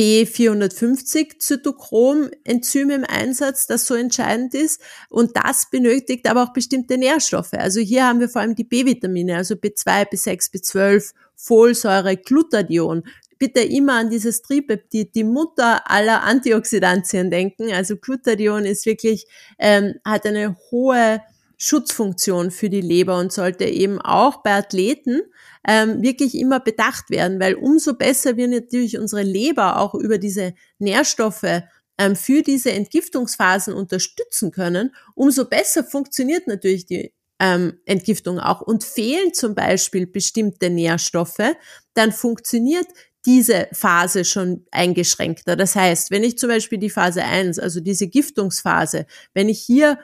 B450 0.00 1.38
Zytochrom-Enzym 1.38 2.88
im 2.88 3.04
Einsatz, 3.04 3.66
das 3.66 3.86
so 3.86 3.94
entscheidend 3.94 4.54
ist. 4.54 4.80
Und 5.10 5.36
das 5.36 5.68
benötigt 5.68 6.26
aber 6.26 6.44
auch 6.44 6.54
bestimmte 6.54 6.96
Nährstoffe. 6.96 7.52
Also 7.52 7.80
hier 7.80 8.06
haben 8.06 8.18
wir 8.18 8.30
vor 8.30 8.40
allem 8.40 8.54
die 8.54 8.64
B-Vitamine, 8.64 9.36
also 9.36 9.56
B2, 9.56 10.10
B6, 10.10 10.52
B12, 10.54 11.12
Folsäure, 11.36 12.16
Glutathion. 12.16 13.02
Bitte 13.38 13.60
immer 13.60 13.98
an 13.98 14.08
dieses 14.08 14.40
Tripeptid, 14.40 15.14
die 15.14 15.24
Mutter 15.24 15.90
aller 15.90 16.22
Antioxidantien 16.22 17.30
denken. 17.30 17.70
Also 17.70 17.96
Glutathion 17.96 18.64
ist 18.64 18.86
wirklich, 18.86 19.26
ähm, 19.58 19.96
hat 20.02 20.24
eine 20.24 20.56
hohe 20.70 21.20
Schutzfunktion 21.62 22.50
für 22.50 22.70
die 22.70 22.80
Leber 22.80 23.18
und 23.18 23.32
sollte 23.32 23.66
eben 23.66 24.00
auch 24.00 24.42
bei 24.42 24.54
Athleten 24.54 25.20
ähm, 25.68 26.02
wirklich 26.02 26.34
immer 26.34 26.58
bedacht 26.58 27.10
werden, 27.10 27.38
weil 27.38 27.54
umso 27.54 27.94
besser 27.94 28.38
wir 28.38 28.48
natürlich 28.48 28.98
unsere 28.98 29.22
Leber 29.22 29.78
auch 29.78 29.94
über 29.94 30.16
diese 30.16 30.54
Nährstoffe 30.78 31.62
ähm, 31.98 32.16
für 32.16 32.42
diese 32.42 32.72
Entgiftungsphasen 32.72 33.74
unterstützen 33.74 34.52
können, 34.52 34.94
umso 35.14 35.44
besser 35.44 35.84
funktioniert 35.84 36.46
natürlich 36.46 36.86
die 36.86 37.12
ähm, 37.38 37.78
Entgiftung 37.84 38.40
auch. 38.40 38.62
Und 38.62 38.82
fehlen 38.82 39.34
zum 39.34 39.54
Beispiel 39.54 40.06
bestimmte 40.06 40.70
Nährstoffe, 40.70 41.56
dann 41.92 42.12
funktioniert 42.12 42.86
diese 43.26 43.68
Phase 43.72 44.24
schon 44.24 44.64
eingeschränkter. 44.70 45.56
Das 45.56 45.76
heißt, 45.76 46.10
wenn 46.10 46.24
ich 46.24 46.38
zum 46.38 46.48
Beispiel 46.48 46.78
die 46.78 46.88
Phase 46.88 47.22
1, 47.22 47.58
also 47.58 47.80
diese 47.80 48.08
Giftungsphase, 48.08 49.04
wenn 49.34 49.50
ich 49.50 49.60
hier 49.60 49.98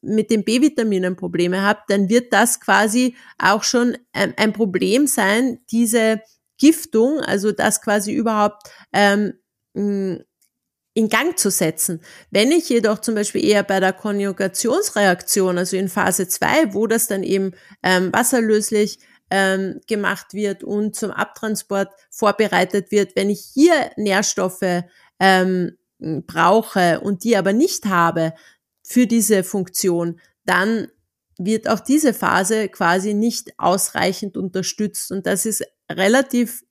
mit 0.00 0.30
den 0.30 0.44
B-Vitaminen 0.44 1.16
Probleme 1.16 1.62
habt, 1.62 1.90
dann 1.90 2.08
wird 2.08 2.32
das 2.32 2.60
quasi 2.60 3.16
auch 3.38 3.62
schon 3.62 3.96
ein, 4.12 4.52
Problem 4.52 5.06
sein, 5.06 5.60
diese 5.70 6.20
Giftung, 6.58 7.20
also 7.20 7.52
das 7.52 7.80
quasi 7.80 8.12
überhaupt 8.12 8.70
ähm, 8.92 9.34
in 9.74 11.08
Gang 11.08 11.38
zu 11.38 11.50
setzen. 11.50 12.00
Wenn 12.30 12.52
ich 12.52 12.68
jedoch 12.68 13.00
zum 13.00 13.14
Beispiel 13.14 13.44
eher 13.44 13.62
bei 13.62 13.80
der 13.80 13.92
Konjugationsreaktion, 13.92 15.58
also 15.58 15.76
in 15.76 15.88
Phase 15.88 16.28
2, 16.28 16.74
wo 16.74 16.86
das 16.86 17.06
dann 17.06 17.22
eben 17.22 17.52
ähm, 17.82 18.12
wasserlöslich 18.12 18.98
ähm, 19.30 19.80
gemacht 19.86 20.34
wird 20.34 20.62
und 20.62 20.94
zum 20.94 21.10
Abtransport 21.10 21.88
vorbereitet 22.10 22.90
wird, 22.90 23.16
wenn 23.16 23.30
ich 23.30 23.40
hier 23.54 23.90
Nährstoffe 23.96 24.84
ähm, 25.18 25.78
brauche 25.98 27.00
und 27.00 27.24
die 27.24 27.36
aber 27.36 27.52
nicht 27.52 27.86
habe, 27.86 28.34
für 28.92 29.06
diese 29.06 29.42
Funktion, 29.42 30.20
dann 30.44 30.88
wird 31.38 31.66
auch 31.66 31.80
diese 31.80 32.12
Phase 32.12 32.68
quasi 32.68 33.14
nicht 33.14 33.58
ausreichend 33.58 34.36
unterstützt. 34.36 35.10
Und 35.10 35.26
das 35.26 35.46
ist 35.46 35.64
relativ 35.90 36.62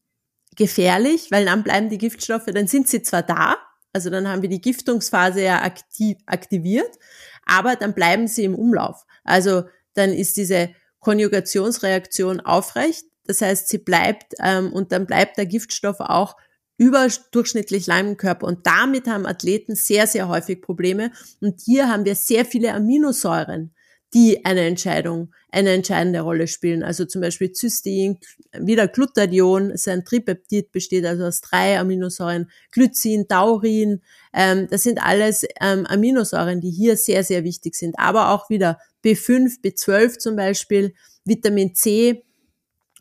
gefährlich, 0.56 1.32
weil 1.32 1.46
dann 1.46 1.64
bleiben 1.64 1.90
die 1.90 1.98
Giftstoffe, 1.98 2.46
dann 2.46 2.68
sind 2.68 2.88
sie 2.88 3.02
zwar 3.02 3.24
da, 3.24 3.58
also 3.94 4.10
dann 4.10 4.28
haben 4.28 4.44
wir 4.44 4.50
die 4.50 4.62
Giftungsphase 4.62 5.42
ja 5.42 5.64
aktiv, 5.64 6.18
aktiviert, 6.28 7.00
aber 7.46 7.76
dann 7.76 7.94
bleiben 7.94 8.28
sie 8.28 8.44
im 8.44 8.56
Umlauf. 8.56 9.06
Also 9.24 9.64
dann 9.96 10.12
ist 10.12 10.38
diese 10.38 10.70
Konjugationsreaktion 11.00 12.40
aufrecht, 12.40 13.06
das 13.26 13.42
heißt, 13.42 13.68
sie 13.70 13.80
bleibt 13.80 14.36
ähm, 14.40 14.72
und 14.74 14.92
dann 14.92 15.08
bleibt 15.08 15.38
der 15.38 15.46
Giftstoff 15.48 16.00
auch 16.00 16.36
überdurchschnittlich 16.82 17.86
lang 17.86 18.10
im 18.10 18.18
Körper. 18.18 18.48
Und 18.48 18.66
damit 18.66 19.08
haben 19.08 19.28
Athleten 19.28 19.76
sehr, 19.76 20.08
sehr 20.08 20.28
häufig 20.28 20.64
Probleme. 20.64 21.12
Und 21.40 21.62
hier 21.64 21.88
haben 21.88 22.06
wir 22.06 22.16
sehr 22.16 22.44
viele 22.44 22.74
Aminosäuren, 22.74 23.72
die 24.16 24.44
eine 24.46 24.62
Entscheidung, 24.62 25.32
eine 25.52 25.74
entscheidende 25.74 26.22
Rolle 26.22 26.48
spielen. 26.48 26.82
Also 26.82 27.06
zum 27.06 27.22
Beispiel 27.22 27.54
Cystein, 27.54 28.18
wieder 28.58 28.88
Glutathion, 28.88 29.70
ist 29.70 29.88
ein 29.88 30.04
Tripeptid, 30.04 30.72
besteht 30.72 31.06
also 31.06 31.26
aus 31.26 31.42
drei 31.42 31.80
Aminosäuren, 31.80 32.50
Glycin, 32.72 33.28
Taurin, 33.28 34.02
ähm, 34.34 34.68
das 34.72 34.82
sind 34.82 35.04
alles 35.04 35.46
ähm, 35.62 35.86
Aminosäuren, 35.86 36.62
die 36.62 36.72
hier 36.72 36.98
sehr, 36.98 37.24
sehr 37.24 37.44
wichtig 37.44 37.76
sind. 37.76 38.00
Aber 38.00 38.32
auch 38.32 38.50
wieder 38.50 38.80
B5, 39.06 39.62
B12 39.62 40.18
zum 40.18 40.36
Beispiel, 40.36 40.96
Vitamin 41.26 41.76
C, 41.76 42.24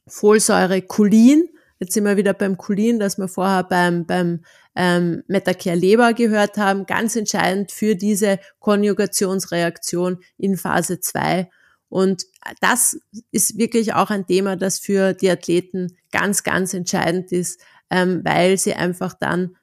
Folsäure, 0.07 0.83
Cholin, 0.83 1.49
Jetzt 1.81 1.95
sind 1.95 2.05
wir 2.05 2.19
wieder 2.19 2.35
beim 2.35 2.59
Cholin, 2.59 2.99
das 2.99 3.17
wir 3.17 3.27
vorher 3.27 3.65
beim, 3.65 4.05
beim 4.05 4.45
ähm, 4.77 5.25
Metacare 5.29 5.75
Leber 5.75 6.13
gehört 6.13 6.59
haben, 6.59 6.85
ganz 6.85 7.17
entscheidend 7.17 7.73
für 7.73 7.97
diese 7.97 8.39
Konjugationsreaktion 8.59 10.23
in 10.37 10.59
Phase 10.59 11.01
2. 11.01 11.51
Und 11.89 12.25
das 12.61 13.01
ist 13.33 13.57
wirklich 13.57 13.95
auch 13.95 14.11
ein 14.11 14.27
Thema, 14.27 14.57
das 14.57 14.79
für 14.79 15.15
die 15.15 15.31
Athleten 15.31 15.97
ganz, 16.13 16.43
ganz 16.43 16.75
entscheidend 16.75 17.33
ist, 17.33 17.61
ähm, 17.89 18.21
weil 18.25 18.59
sie 18.59 18.75
einfach 18.75 19.15
dann 19.15 19.57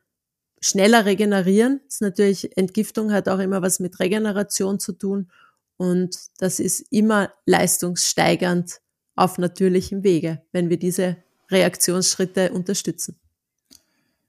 schneller 0.59 1.05
regenerieren. 1.05 1.81
Das 1.85 1.95
ist 1.95 2.01
natürlich, 2.01 2.57
Entgiftung 2.57 3.13
hat 3.13 3.29
auch 3.29 3.39
immer 3.39 3.61
was 3.61 3.79
mit 3.79 3.99
Regeneration 3.99 4.79
zu 4.79 4.93
tun. 4.93 5.31
Und 5.77 6.17
das 6.39 6.59
ist 6.59 6.79
immer 6.91 7.31
leistungssteigernd 7.45 8.81
auf 9.15 9.37
natürlichem 9.37 10.03
Wege, 10.03 10.41
wenn 10.51 10.71
wir 10.71 10.77
diese 10.77 11.17
Reaktionsschritte 11.49 12.51
unterstützen. 12.51 13.19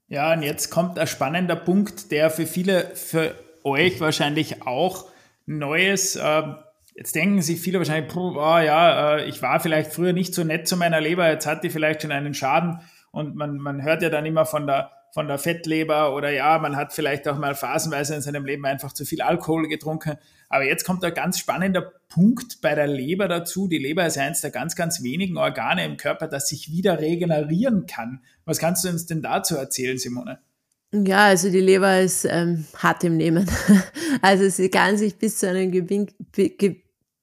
Ja, 0.07 0.33
und 0.33 0.41
jetzt 0.41 0.71
kommt 0.71 0.97
ein 0.97 1.07
spannender 1.07 1.55
Punkt, 1.55 2.11
der 2.11 2.31
für 2.31 2.47
viele, 2.47 2.95
für 2.95 3.35
euch 3.63 3.99
wahrscheinlich 3.99 4.63
auch 4.65 5.07
Neues. 5.45 6.15
Äh, 6.15 6.43
jetzt 6.95 7.13
denken 7.15 7.41
sich 7.41 7.61
viele 7.61 7.77
wahrscheinlich, 7.77 8.15
oh, 8.15 8.39
ja, 8.39 9.17
äh, 9.17 9.25
ich 9.25 9.41
war 9.41 9.59
vielleicht 9.59 9.93
früher 9.93 10.13
nicht 10.13 10.33
so 10.33 10.43
nett 10.43 10.67
zu 10.67 10.77
meiner 10.77 10.99
Leber, 10.99 11.29
jetzt 11.29 11.45
hat 11.45 11.63
die 11.63 11.69
vielleicht 11.69 12.01
schon 12.01 12.11
einen 12.11 12.33
Schaden. 12.33 12.79
Und 13.11 13.35
man, 13.35 13.57
man 13.57 13.83
hört 13.83 14.01
ja 14.01 14.09
dann 14.09 14.25
immer 14.25 14.45
von 14.45 14.67
der, 14.67 14.91
von 15.13 15.27
der 15.27 15.37
Fettleber 15.37 16.15
oder 16.15 16.29
ja, 16.31 16.59
man 16.59 16.75
hat 16.75 16.93
vielleicht 16.93 17.27
auch 17.27 17.37
mal 17.37 17.55
phasenweise 17.55 18.15
in 18.15 18.21
seinem 18.21 18.45
Leben 18.45 18.65
einfach 18.65 18.93
zu 18.93 19.05
viel 19.05 19.21
Alkohol 19.21 19.67
getrunken. 19.67 20.17
Aber 20.49 20.63
jetzt 20.63 20.83
kommt 20.83 21.03
ein 21.03 21.13
ganz 21.13 21.39
spannender 21.39 21.93
Punkt 22.09 22.61
bei 22.61 22.75
der 22.75 22.87
Leber 22.87 23.27
dazu. 23.27 23.67
Die 23.67 23.77
Leber 23.77 24.05
ist 24.05 24.17
eines 24.17 24.41
der 24.41 24.51
ganz, 24.51 24.75
ganz 24.75 25.03
wenigen 25.03 25.37
Organe 25.37 25.85
im 25.85 25.97
Körper, 25.97 26.27
das 26.27 26.47
sich 26.47 26.71
wieder 26.71 26.99
regenerieren 26.99 27.85
kann. 27.85 28.21
Was 28.45 28.59
kannst 28.59 28.83
du 28.83 28.89
uns 28.89 29.05
denn 29.05 29.21
dazu 29.21 29.55
erzählen, 29.55 29.97
Simone? 29.97 30.39
Ja, 30.91 31.25
also 31.25 31.51
die 31.51 31.59
Leber 31.59 31.99
ist 31.99 32.25
ähm, 32.25 32.65
hart 32.75 33.03
im 33.03 33.17
Nehmen. 33.17 33.49
Also 34.21 34.49
sie 34.49 34.69
kann 34.69 34.97
sich 34.97 35.15
bis 35.15 35.37
zu 35.37 35.47
einem 35.47 35.71
Gewinn, 35.71 36.07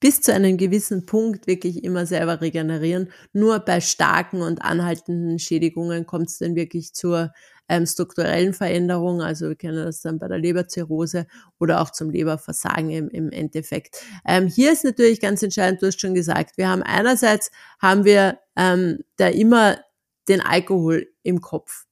bis 0.00 0.20
zu 0.20 0.32
einem 0.32 0.56
gewissen 0.56 1.04
Punkt 1.04 1.46
wirklich 1.46 1.84
immer 1.84 2.06
selber 2.06 2.40
regenerieren. 2.40 3.10
Nur 3.32 3.58
bei 3.58 3.80
starken 3.80 4.40
und 4.40 4.62
anhaltenden 4.62 5.38
Schädigungen 5.38 6.06
kommt 6.06 6.28
es 6.28 6.38
dann 6.38 6.54
wirklich 6.54 6.94
zur 6.94 7.32
ähm, 7.68 7.86
strukturellen 7.86 8.54
Veränderung. 8.54 9.22
Also 9.22 9.48
wir 9.48 9.56
kennen 9.56 9.84
das 9.84 10.00
dann 10.00 10.18
bei 10.18 10.28
der 10.28 10.38
Leberzirrhose 10.38 11.26
oder 11.58 11.80
auch 11.80 11.90
zum 11.90 12.10
Leberversagen 12.10 12.90
im, 12.90 13.08
im 13.08 13.30
Endeffekt. 13.30 13.96
Ähm, 14.26 14.46
hier 14.46 14.72
ist 14.72 14.84
natürlich 14.84 15.20
ganz 15.20 15.42
entscheidend, 15.42 15.82
du 15.82 15.86
hast 15.86 16.00
schon 16.00 16.14
gesagt, 16.14 16.56
wir 16.58 16.68
haben 16.68 16.82
einerseits 16.82 17.50
haben 17.80 18.04
wir 18.04 18.38
ähm, 18.56 19.00
da 19.16 19.28
immer 19.28 19.78
den 20.28 20.40
Alkohol 20.40 21.08
im 21.22 21.40
Kopf. 21.40 21.86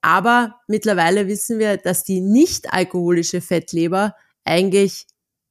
Aber 0.00 0.60
mittlerweile 0.68 1.26
wissen 1.26 1.58
wir, 1.58 1.76
dass 1.76 2.04
die 2.04 2.20
nicht 2.20 2.72
alkoholische 2.72 3.40
Fettleber 3.40 4.14
eigentlich 4.44 5.06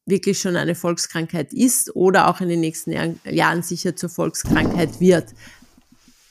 wirklich 0.06 0.40
schon 0.40 0.56
eine 0.56 0.74
Volkskrankheit 0.74 1.54
ist 1.54 1.94
oder 1.96 2.30
auch 2.30 2.40
in 2.40 2.48
den 2.48 2.62
nächsten 2.62 2.92
Jahren 3.26 3.62
sicher 3.62 3.96
zur 3.96 4.10
Volkskrankheit 4.10 5.02
wird. 5.02 5.34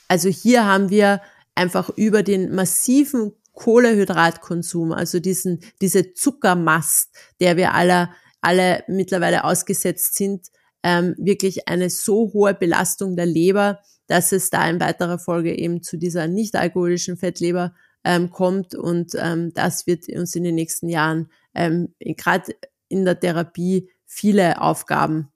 Also 0.08 0.30
hier 0.30 0.64
haben 0.64 0.88
wir 0.88 1.20
einfach 1.56 1.90
über 1.96 2.22
den 2.22 2.54
massiven 2.54 3.32
Kohlehydratkonsum, 3.52 4.92
also 4.92 5.18
diesen, 5.18 5.60
diese 5.80 6.12
Zuckermast, 6.12 7.10
der 7.40 7.56
wir 7.56 7.74
alle, 7.74 8.10
alle 8.40 8.84
mittlerweile 8.86 9.44
ausgesetzt 9.44 10.14
sind, 10.14 10.48
ähm, 10.82 11.14
wirklich 11.18 11.66
eine 11.66 11.90
so 11.90 12.32
hohe 12.32 12.54
Belastung 12.54 13.16
der 13.16 13.26
Leber, 13.26 13.80
dass 14.06 14.30
es 14.32 14.50
da 14.50 14.68
in 14.68 14.78
weiterer 14.78 15.18
Folge 15.18 15.56
eben 15.56 15.82
zu 15.82 15.96
dieser 15.96 16.28
nicht 16.28 16.54
alkoholischen 16.54 17.16
Fettleber 17.16 17.74
ähm, 18.04 18.30
kommt 18.30 18.74
und 18.74 19.16
ähm, 19.18 19.52
das 19.54 19.86
wird 19.86 20.08
uns 20.10 20.36
in 20.36 20.44
den 20.44 20.54
nächsten 20.54 20.88
Jahren 20.88 21.30
ähm, 21.54 21.94
gerade 21.98 22.54
in 22.88 23.04
der 23.04 23.18
Therapie 23.18 23.90
viele 24.04 24.60
Aufgaben 24.60 25.28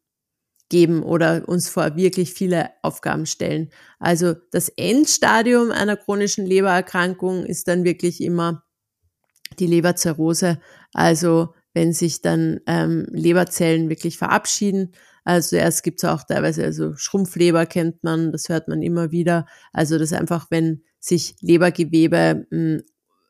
geben 0.71 1.03
oder 1.03 1.47
uns 1.47 1.69
vor 1.69 1.97
wirklich 1.97 2.33
viele 2.33 2.71
Aufgaben 2.83 3.27
stellen. 3.27 3.69
Also 3.99 4.35
das 4.53 4.71
Endstadium 4.71 5.71
einer 5.71 5.97
chronischen 5.97 6.47
Lebererkrankung 6.47 7.45
ist 7.45 7.69
dann 7.69 7.85
wirklich 7.85 8.23
immer 8.23 8.62
die 9.59 9.67
Leberzirrhose. 9.67 10.59
Also 10.95 11.53
wenn 11.75 11.93
sich 11.93 12.23
dann 12.23 12.61
ähm, 12.67 13.07
Leberzellen 13.11 13.89
wirklich 13.89 14.17
verabschieden. 14.19 14.93
Also 15.25 15.57
erst 15.57 15.83
gibt 15.83 16.03
es 16.03 16.09
auch 16.09 16.23
teilweise, 16.25 16.65
also 16.65 16.95
Schrumpfleber 16.97 17.67
kennt 17.67 18.03
man, 18.03 18.33
das 18.33 18.49
hört 18.49 18.69
man 18.69 18.83
immer 18.83 19.11
wieder. 19.11 19.47
Also 19.73 19.99
das 19.99 20.12
einfach, 20.12 20.47
wenn 20.50 20.83
sich 20.99 21.37
Lebergewebe 21.41 22.47
mh, 22.50 22.57
hm, 22.57 22.83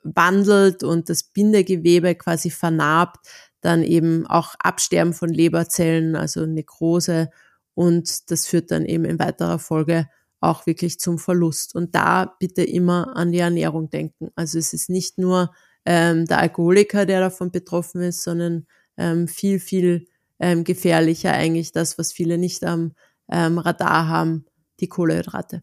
wandelt 0.03 0.83
und 0.83 1.11
das 1.11 1.25
Bindegewebe 1.25 2.15
quasi 2.15 2.51
vernarbt, 2.51 3.19
dann 3.61 3.83
eben 3.83 4.27
auch 4.27 4.55
Absterben 4.59 5.13
von 5.13 5.29
Leberzellen, 5.29 6.17
also 6.17 6.47
Nekrose 6.47 7.31
und 7.75 8.31
das 8.31 8.47
führt 8.47 8.71
dann 8.71 8.85
eben 8.85 9.05
in 9.05 9.19
weiterer 9.19 9.59
Folge 9.59 10.09
auch 10.41 10.67
wirklich 10.67 10.99
zum 10.99 11.19
Verlust. 11.19 11.75
Und 11.75 11.95
da 11.95 12.35
bitte 12.39 12.63
immer 12.63 13.17
an 13.17 13.33
die 13.33 13.39
Ernährung 13.39 13.91
denken. 13.91 14.31
Also 14.35 14.59
es 14.59 14.73
ist 14.73 14.91
nicht 14.91 15.19
nur 15.19 15.55
ähm, 15.85 16.27
der 16.27 16.39
Alkoholiker, 16.39 17.07
der 17.07 17.21
davon 17.21 17.51
betroffen 17.51 18.03
ist, 18.03 18.23
sondern 18.23 18.67
ähm, 18.97 19.29
viel, 19.29 19.61
viel 19.61 20.07
ähm, 20.39 20.65
gefährlicher 20.65 21.33
eigentlich 21.33 21.73
das, 21.73 21.99
was 21.99 22.13
viele 22.13 22.39
nicht 22.39 22.65
am 22.65 22.93
ähm, 23.31 23.59
Radar 23.59 24.09
haben, 24.09 24.47
die 24.81 24.89
Kohlehydrate. 24.89 25.63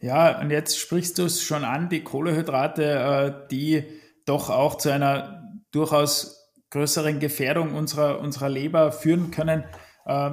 Ja, 0.00 0.40
und 0.40 0.50
jetzt 0.50 0.78
sprichst 0.78 1.18
du 1.18 1.24
es 1.24 1.42
schon 1.42 1.64
an, 1.64 1.88
die 1.88 2.02
Kohlehydrate, 2.02 2.84
äh, 2.84 3.48
die 3.50 3.84
doch 4.24 4.48
auch 4.48 4.76
zu 4.76 4.90
einer 4.90 5.60
durchaus 5.72 6.39
größeren 6.70 7.18
Gefährdung 7.18 7.74
unserer, 7.74 8.20
unserer 8.20 8.48
Leber 8.48 8.92
führen 8.92 9.30
können. 9.30 9.64
Äh, 10.06 10.30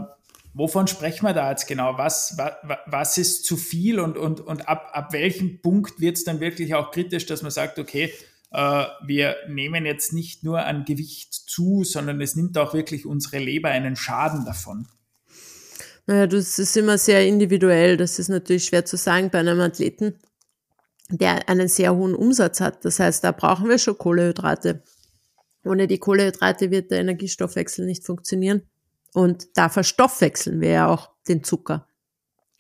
wovon 0.54 0.88
sprechen 0.88 1.26
wir 1.26 1.34
da 1.34 1.50
jetzt 1.50 1.68
genau? 1.68 1.98
Was, 1.98 2.38
was, 2.38 2.54
was 2.86 3.18
ist 3.18 3.46
zu 3.46 3.58
viel 3.58 4.00
und, 4.00 4.18
und, 4.18 4.40
und 4.42 4.68
ab, 4.68 4.90
ab 4.94 5.14
welchem 5.14 5.62
Punkt 5.62 6.00
wird 6.00 6.18
es 6.18 6.24
dann 6.24 6.40
wirklich 6.40 6.76
auch 6.76 6.92
kritisch, 6.92 7.26
dass 7.26 7.42
man 7.42 7.52
sagt, 7.52 7.80
okay, 7.80 8.14
äh, 8.52 8.86
wir 9.06 9.36
nehmen 9.48 9.86
jetzt 9.86 10.14
nicht 10.14 10.44
nur 10.44 10.64
an 10.66 10.86
Gewicht 10.86 11.34
zu, 11.34 11.84
sondern 11.84 12.22
es 12.22 12.36
nimmt 12.36 12.58
auch 12.58 12.74
wirklich 12.74 13.06
unsere 13.06 13.40
Leber 13.40 13.70
einen 13.70 13.96
Schaden 13.96 14.46
davon? 14.46 14.88
Naja, 16.06 16.26
das 16.26 16.58
ist 16.58 16.78
immer 16.78 16.98
sehr 16.98 17.28
individuell. 17.28 17.98
Das 17.98 18.18
ist 18.18 18.30
natürlich 18.30 18.66
schwer 18.66 18.86
zu 18.86 18.96
sagen 18.96 19.30
bei 19.30 19.40
einem 19.40 19.60
Athleten, 19.60 20.16
der 21.10 21.50
einen 21.50 21.68
sehr 21.68 21.94
hohen 21.96 22.16
Umsatz 22.16 22.62
hat. 22.62 22.86
Das 22.86 23.00
heißt, 23.00 23.24
da 23.24 23.34
brauchen 23.34 23.68
wir 23.68 23.78
schon 23.78 23.98
Kohlehydrate. 23.98 24.84
Ohne 25.68 25.88
die 25.88 26.00
Kohlehydrate 26.00 26.72
wird 26.72 26.92
der 26.92 27.00
Energiestoffwechsel 27.00 27.86
nicht 27.86 28.06
funktionieren. 28.06 28.64
Und 29.14 29.48
da 29.56 29.70
verstoffwechseln 29.70 30.62
wir 30.62 30.70
ja 30.70 30.88
auch 30.88 31.12
den 31.28 31.44
Zucker. 31.44 31.88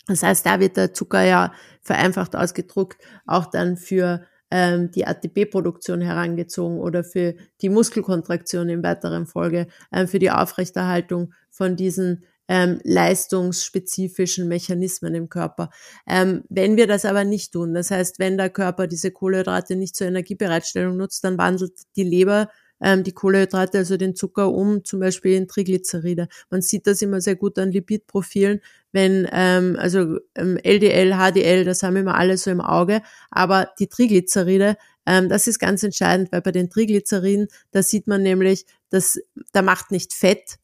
Das 0.07 0.23
heißt, 0.23 0.45
da 0.45 0.59
wird 0.59 0.77
der 0.77 0.93
Zucker 0.93 1.21
ja 1.23 1.53
vereinfacht 1.81 2.35
ausgedruckt 2.35 2.97
auch 3.25 3.45
dann 3.45 3.77
für 3.77 4.25
ähm, 4.49 4.91
die 4.91 5.05
ATP-Produktion 5.05 6.01
herangezogen 6.01 6.79
oder 6.79 7.03
für 7.03 7.35
die 7.61 7.69
Muskelkontraktion 7.69 8.69
in 8.69 8.83
weiteren 8.83 9.27
Folge, 9.27 9.67
ähm, 9.91 10.07
für 10.07 10.19
die 10.19 10.31
Aufrechterhaltung 10.31 11.33
von 11.49 11.75
diesen 11.75 12.23
ähm, 12.47 12.79
leistungsspezifischen 12.83 14.47
Mechanismen 14.47 15.13
im 15.15 15.27
Körper. 15.27 15.69
Ähm, 16.07 16.43
wenn 16.47 16.77
wir 16.77 16.87
das 16.87 17.03
aber 17.03 17.25
nicht 17.25 17.51
tun, 17.51 17.73
das 17.73 17.91
heißt, 17.91 18.19
wenn 18.19 18.37
der 18.37 18.49
Körper 18.49 18.87
diese 18.87 19.11
Kohlenhydrate 19.11 19.75
nicht 19.75 19.97
zur 19.97 20.07
Energiebereitstellung 20.07 20.95
nutzt, 20.95 21.25
dann 21.25 21.37
wandelt 21.37 21.73
die 21.97 22.03
Leber 22.03 22.49
ähm, 22.81 23.03
die 23.03 23.11
Kohlenhydrate, 23.11 23.79
also 23.79 23.97
den 23.97 24.15
Zucker 24.15 24.51
um, 24.51 24.83
zum 24.83 24.99
Beispiel 24.99 25.33
in 25.33 25.47
Triglyceride. 25.47 26.27
Man 26.49 26.61
sieht 26.61 26.87
das 26.87 27.01
immer 27.01 27.21
sehr 27.21 27.35
gut 27.35 27.57
an 27.59 27.71
Lipidprofilen, 27.71 28.61
wenn, 28.91 29.27
ähm, 29.31 29.77
also 29.79 30.19
ähm, 30.35 30.57
LDL, 30.57 31.13
HDL, 31.13 31.65
das 31.65 31.83
haben 31.83 31.95
immer 31.95 32.15
alle 32.15 32.37
so 32.37 32.49
im 32.49 32.61
Auge, 32.61 33.01
aber 33.29 33.69
die 33.79 33.87
Triglyceride, 33.87 34.77
ähm, 35.05 35.29
das 35.29 35.47
ist 35.47 35.59
ganz 35.59 35.83
entscheidend, 35.83 36.31
weil 36.31 36.41
bei 36.41 36.51
den 36.51 36.69
Triglyceriden, 36.69 37.47
da 37.71 37.83
sieht 37.83 38.07
man 38.07 38.23
nämlich, 38.23 38.65
dass 38.89 39.19
da 39.51 39.61
macht 39.61 39.91
nicht 39.91 40.13
Fett, 40.13 40.57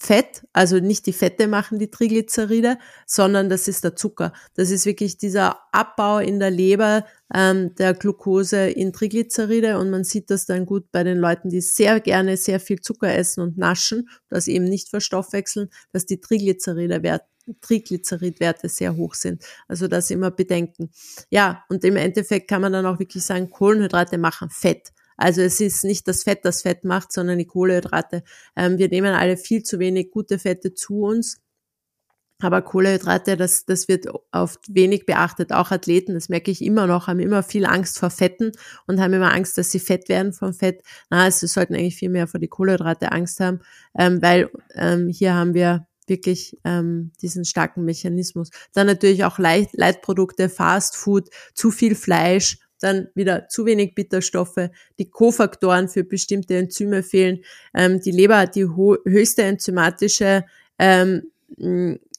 Fett, 0.00 0.46
also 0.52 0.78
nicht 0.78 1.06
die 1.06 1.12
Fette 1.12 1.48
machen 1.48 1.80
die 1.80 1.90
Triglyceride, 1.90 2.78
sondern 3.04 3.48
das 3.48 3.66
ist 3.66 3.82
der 3.82 3.96
Zucker. 3.96 4.32
Das 4.54 4.70
ist 4.70 4.86
wirklich 4.86 5.18
dieser 5.18 5.58
Abbau 5.72 6.18
in 6.18 6.38
der 6.38 6.52
Leber 6.52 7.04
ähm, 7.34 7.74
der 7.74 7.94
Glucose 7.94 8.68
in 8.68 8.92
Triglyceride 8.92 9.78
und 9.78 9.90
man 9.90 10.04
sieht 10.04 10.30
das 10.30 10.46
dann 10.46 10.66
gut 10.66 10.90
bei 10.92 11.04
den 11.04 11.18
Leuten, 11.18 11.50
die 11.50 11.60
sehr 11.60 12.00
gerne 12.00 12.36
sehr 12.36 12.60
viel 12.60 12.80
Zucker 12.80 13.14
essen 13.14 13.42
und 13.42 13.58
naschen, 13.58 14.08
das 14.28 14.48
eben 14.48 14.64
nicht 14.64 14.88
verstoffwechseln, 14.88 15.68
dass 15.92 16.06
die 16.06 16.20
Triglyceride 16.20 17.20
Triglyceridwerte 17.60 18.68
sehr 18.68 18.96
hoch 18.96 19.14
sind. 19.14 19.42
Also 19.68 19.88
das 19.88 20.10
immer 20.10 20.30
bedenken. 20.30 20.90
Ja, 21.30 21.64
und 21.68 21.84
im 21.84 21.96
Endeffekt 21.96 22.48
kann 22.48 22.60
man 22.60 22.72
dann 22.72 22.86
auch 22.86 22.98
wirklich 22.98 23.24
sagen, 23.24 23.50
Kohlenhydrate 23.50 24.18
machen 24.18 24.50
Fett. 24.50 24.92
Also 25.16 25.42
es 25.42 25.60
ist 25.60 25.84
nicht 25.84 26.06
das 26.06 26.22
Fett, 26.22 26.44
das 26.44 26.62
Fett 26.62 26.84
macht, 26.84 27.12
sondern 27.12 27.38
die 27.38 27.46
Kohlehydrate. 27.46 28.22
Ähm, 28.56 28.78
wir 28.78 28.88
nehmen 28.88 29.14
alle 29.14 29.36
viel 29.36 29.62
zu 29.62 29.78
wenig 29.78 30.10
gute 30.10 30.38
Fette 30.38 30.74
zu 30.74 31.00
uns. 31.02 31.40
Aber 32.40 32.62
Kohlehydrate, 32.62 33.36
das, 33.36 33.64
das 33.64 33.88
wird 33.88 34.06
oft 34.32 34.60
wenig 34.72 35.06
beachtet. 35.06 35.52
Auch 35.52 35.72
Athleten, 35.72 36.14
das 36.14 36.28
merke 36.28 36.50
ich 36.52 36.62
immer 36.62 36.86
noch, 36.86 37.08
haben 37.08 37.18
immer 37.18 37.42
viel 37.42 37.66
Angst 37.66 37.98
vor 37.98 38.10
Fetten 38.10 38.52
und 38.86 39.00
haben 39.00 39.12
immer 39.12 39.32
Angst, 39.32 39.58
dass 39.58 39.72
sie 39.72 39.80
fett 39.80 40.08
werden 40.08 40.32
vom 40.32 40.52
Fett. 40.52 40.82
Na, 41.10 41.24
also 41.24 41.40
sie 41.40 41.52
sollten 41.52 41.74
eigentlich 41.74 41.96
viel 41.96 42.10
mehr 42.10 42.28
vor 42.28 42.38
die 42.38 42.48
Kohlehydrate 42.48 43.10
Angst 43.10 43.40
haben, 43.40 43.60
ähm, 43.98 44.22
weil 44.22 44.50
ähm, 44.74 45.08
hier 45.08 45.34
haben 45.34 45.54
wir 45.54 45.86
wirklich 46.06 46.56
ähm, 46.64 47.10
diesen 47.20 47.44
starken 47.44 47.84
Mechanismus. 47.84 48.50
Dann 48.72 48.86
natürlich 48.86 49.24
auch 49.24 49.38
Leit 49.38 49.70
Leitprodukte, 49.72 50.48
Fast 50.48 50.96
Food, 50.96 51.28
zu 51.54 51.70
viel 51.70 51.94
Fleisch 51.94 52.58
dann 52.80 53.08
wieder 53.14 53.48
zu 53.48 53.66
wenig 53.66 53.96
Bitterstoffe, 53.96 54.70
die 55.00 55.10
Kofaktoren 55.10 55.88
für 55.88 56.04
bestimmte 56.04 56.56
Enzyme 56.56 57.02
fehlen. 57.02 57.40
Ähm, 57.74 58.00
die 58.00 58.12
Leber 58.12 58.38
hat 58.38 58.54
die 58.54 58.66
höchste 58.68 59.42
enzymatische 59.42 60.44
ähm, 60.78 61.24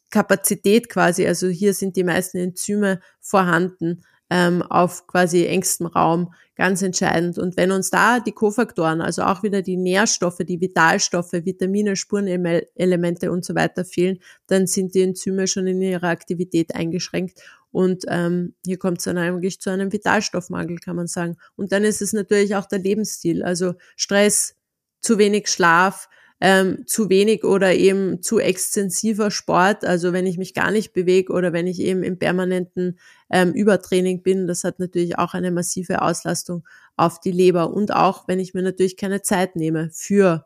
Kapazität 0.09 0.89
quasi, 0.89 1.25
also 1.27 1.47
hier 1.47 1.73
sind 1.73 1.95
die 1.95 2.03
meisten 2.03 2.37
Enzyme 2.37 2.99
vorhanden. 3.19 4.03
ähm, 4.29 4.61
auf 4.61 5.07
quasi 5.07 5.45
engstem 5.45 5.87
Raum 5.87 6.33
ganz 6.55 6.81
entscheidend. 6.81 7.37
Und 7.37 7.57
wenn 7.57 7.71
uns 7.71 7.89
da 7.89 8.19
die 8.19 8.31
Kofaktoren, 8.31 9.01
also 9.01 9.23
auch 9.23 9.43
wieder 9.43 9.61
die 9.61 9.77
Nährstoffe, 9.77 10.39
die 10.39 10.61
Vitalstoffe, 10.61 11.33
Vitamine, 11.33 11.95
Spurenelemente 11.95 13.31
und 13.31 13.45
so 13.45 13.55
weiter 13.55 13.85
fehlen, 13.85 14.19
dann 14.47 14.67
sind 14.67 14.93
die 14.93 15.01
Enzyme 15.01 15.47
schon 15.47 15.67
in 15.67 15.81
ihrer 15.81 16.09
Aktivität 16.09 16.75
eingeschränkt. 16.75 17.39
Und 17.71 18.05
ähm, 18.07 18.55
hier 18.65 18.77
kommt 18.77 18.99
es 18.99 19.05
dann 19.05 19.17
eigentlich 19.17 19.61
zu 19.61 19.69
einem 19.69 19.91
Vitalstoffmangel, 19.91 20.79
kann 20.79 20.95
man 20.95 21.07
sagen. 21.07 21.37
Und 21.55 21.71
dann 21.71 21.83
ist 21.83 22.01
es 22.01 22.13
natürlich 22.13 22.55
auch 22.55 22.65
der 22.65 22.79
Lebensstil, 22.79 23.43
also 23.43 23.73
Stress, 23.95 24.55
zu 25.01 25.17
wenig 25.17 25.47
Schlaf, 25.47 26.09
ähm, 26.41 26.85
zu 26.87 27.09
wenig 27.09 27.43
oder 27.43 27.73
eben 27.73 28.21
zu 28.21 28.39
extensiver 28.39 29.31
Sport, 29.31 29.83
also 29.85 30.13
wenn 30.13 30.25
ich 30.25 30.37
mich 30.37 30.53
gar 30.53 30.71
nicht 30.71 30.93
bewege 30.93 31.33
oder 31.33 31.53
wenn 31.53 31.67
ich 31.67 31.79
eben 31.79 32.03
im 32.03 32.17
permanenten 32.17 32.97
ähm, 33.29 33.53
Übertraining 33.53 34.23
bin, 34.23 34.47
das 34.47 34.63
hat 34.63 34.79
natürlich 34.79 35.17
auch 35.17 35.33
eine 35.33 35.51
massive 35.51 36.01
Auslastung 36.01 36.63
auf 36.95 37.19
die 37.19 37.31
Leber 37.31 37.71
und 37.73 37.93
auch 37.93 38.27
wenn 38.27 38.39
ich 38.39 38.53
mir 38.53 38.61
natürlich 38.61 38.97
keine 38.97 39.21
Zeit 39.21 39.55
nehme 39.55 39.89
fürs 39.91 40.41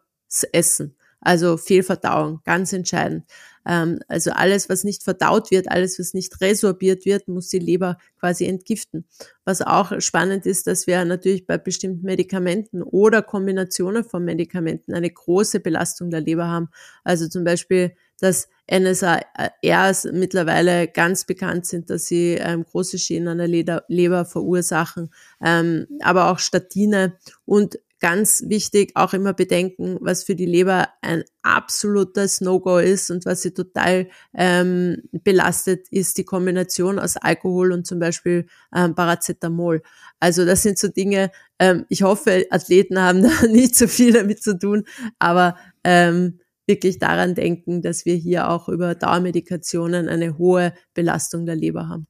Essen. 0.52 0.96
Also 1.24 1.56
Fehlverdauung, 1.56 2.42
ganz 2.44 2.74
entscheidend. 2.74 3.24
Ähm, 3.66 4.00
also 4.10 4.32
alles, 4.32 4.68
was 4.68 4.84
nicht 4.84 5.04
verdaut 5.04 5.52
wird, 5.52 5.72
alles, 5.72 5.98
was 5.98 6.14
nicht 6.14 6.42
resorbiert 6.42 7.06
wird, 7.06 7.30
muss 7.30 7.48
die 7.48 7.60
Leber 7.60 7.98
quasi 8.20 8.46
entgiften. 8.46 9.06
Was 9.46 9.62
auch 9.62 10.02
spannend 10.02 10.46
ist, 10.46 10.68
dass 10.68 10.86
wir 10.86 11.04
natürlich 11.06 11.48
bei 11.48 11.58
bestimmten 11.58 12.06
Medikamenten 12.06 12.84
oder 12.84 13.22
Kombinationen 13.22 14.04
von 14.04 14.26
Medikamenten 14.26 14.94
eine 14.94 15.10
große 15.10 15.62
Belastung 15.62 16.10
der 16.10 16.22
Leber 16.22 16.48
haben. 16.48 16.70
Also 17.06 17.30
zum 17.30 17.46
Beispiel 17.46 17.94
dass 18.24 18.48
NSARs 18.72 20.06
mittlerweile 20.14 20.88
ganz 20.88 21.26
bekannt 21.26 21.66
sind, 21.66 21.90
dass 21.90 22.06
sie 22.06 22.36
ähm, 22.36 22.64
große 22.64 22.98
Schäden 22.98 23.28
an 23.28 23.38
der 23.40 23.84
Leber 23.90 24.24
verursachen, 24.24 25.12
ähm, 25.44 25.88
aber 26.02 26.32
auch 26.32 26.40
Statine 26.40 27.18
und 27.46 27.80
ganz 28.04 28.44
wichtig 28.48 28.92
auch 28.96 29.14
immer 29.14 29.32
bedenken, 29.32 29.98
was 30.02 30.26
für 30.26 30.36
die 30.36 30.46
Leber 30.46 30.90
ein 31.02 31.24
absolutes 31.42 32.42
No-Go 32.42 32.80
ist 32.80 33.10
und 33.10 33.26
was 33.26 33.44
sie 33.44 33.54
total 33.54 34.10
ähm, 34.34 35.04
belastet, 35.24 35.88
ist 35.90 36.18
die 36.18 36.26
Kombination 36.26 37.00
aus 37.00 37.16
Alkohol 37.16 37.72
und 37.72 37.88
zum 37.88 38.00
Beispiel 38.00 38.46
ähm, 38.76 38.94
Paracetamol. 38.94 39.84
Also 40.20 40.44
das 40.46 40.64
sind 40.64 40.78
so 40.80 40.90
Dinge, 40.90 41.32
ähm, 41.60 41.86
ich 41.88 42.04
hoffe, 42.04 42.46
Athleten 42.50 43.00
haben 43.00 43.24
da 43.42 43.48
nicht 43.48 43.74
so 43.78 43.88
viel 43.88 44.12
damit 44.12 44.44
zu 44.44 44.60
tun, 44.60 44.84
aber 45.18 45.56
ähm, 45.86 46.42
wirklich 46.68 47.00
daran 47.00 47.36
denken, 47.36 47.82
dass 47.82 48.06
wir 48.06 48.16
hier 48.16 48.50
auch 48.50 48.68
über 48.68 48.96
Dauermedikationen 48.96 50.10
eine 50.10 50.38
hohe 50.38 50.74
Belastung 50.94 51.46
der 51.46 51.56
Leber 51.56 51.88
haben. 51.88 52.08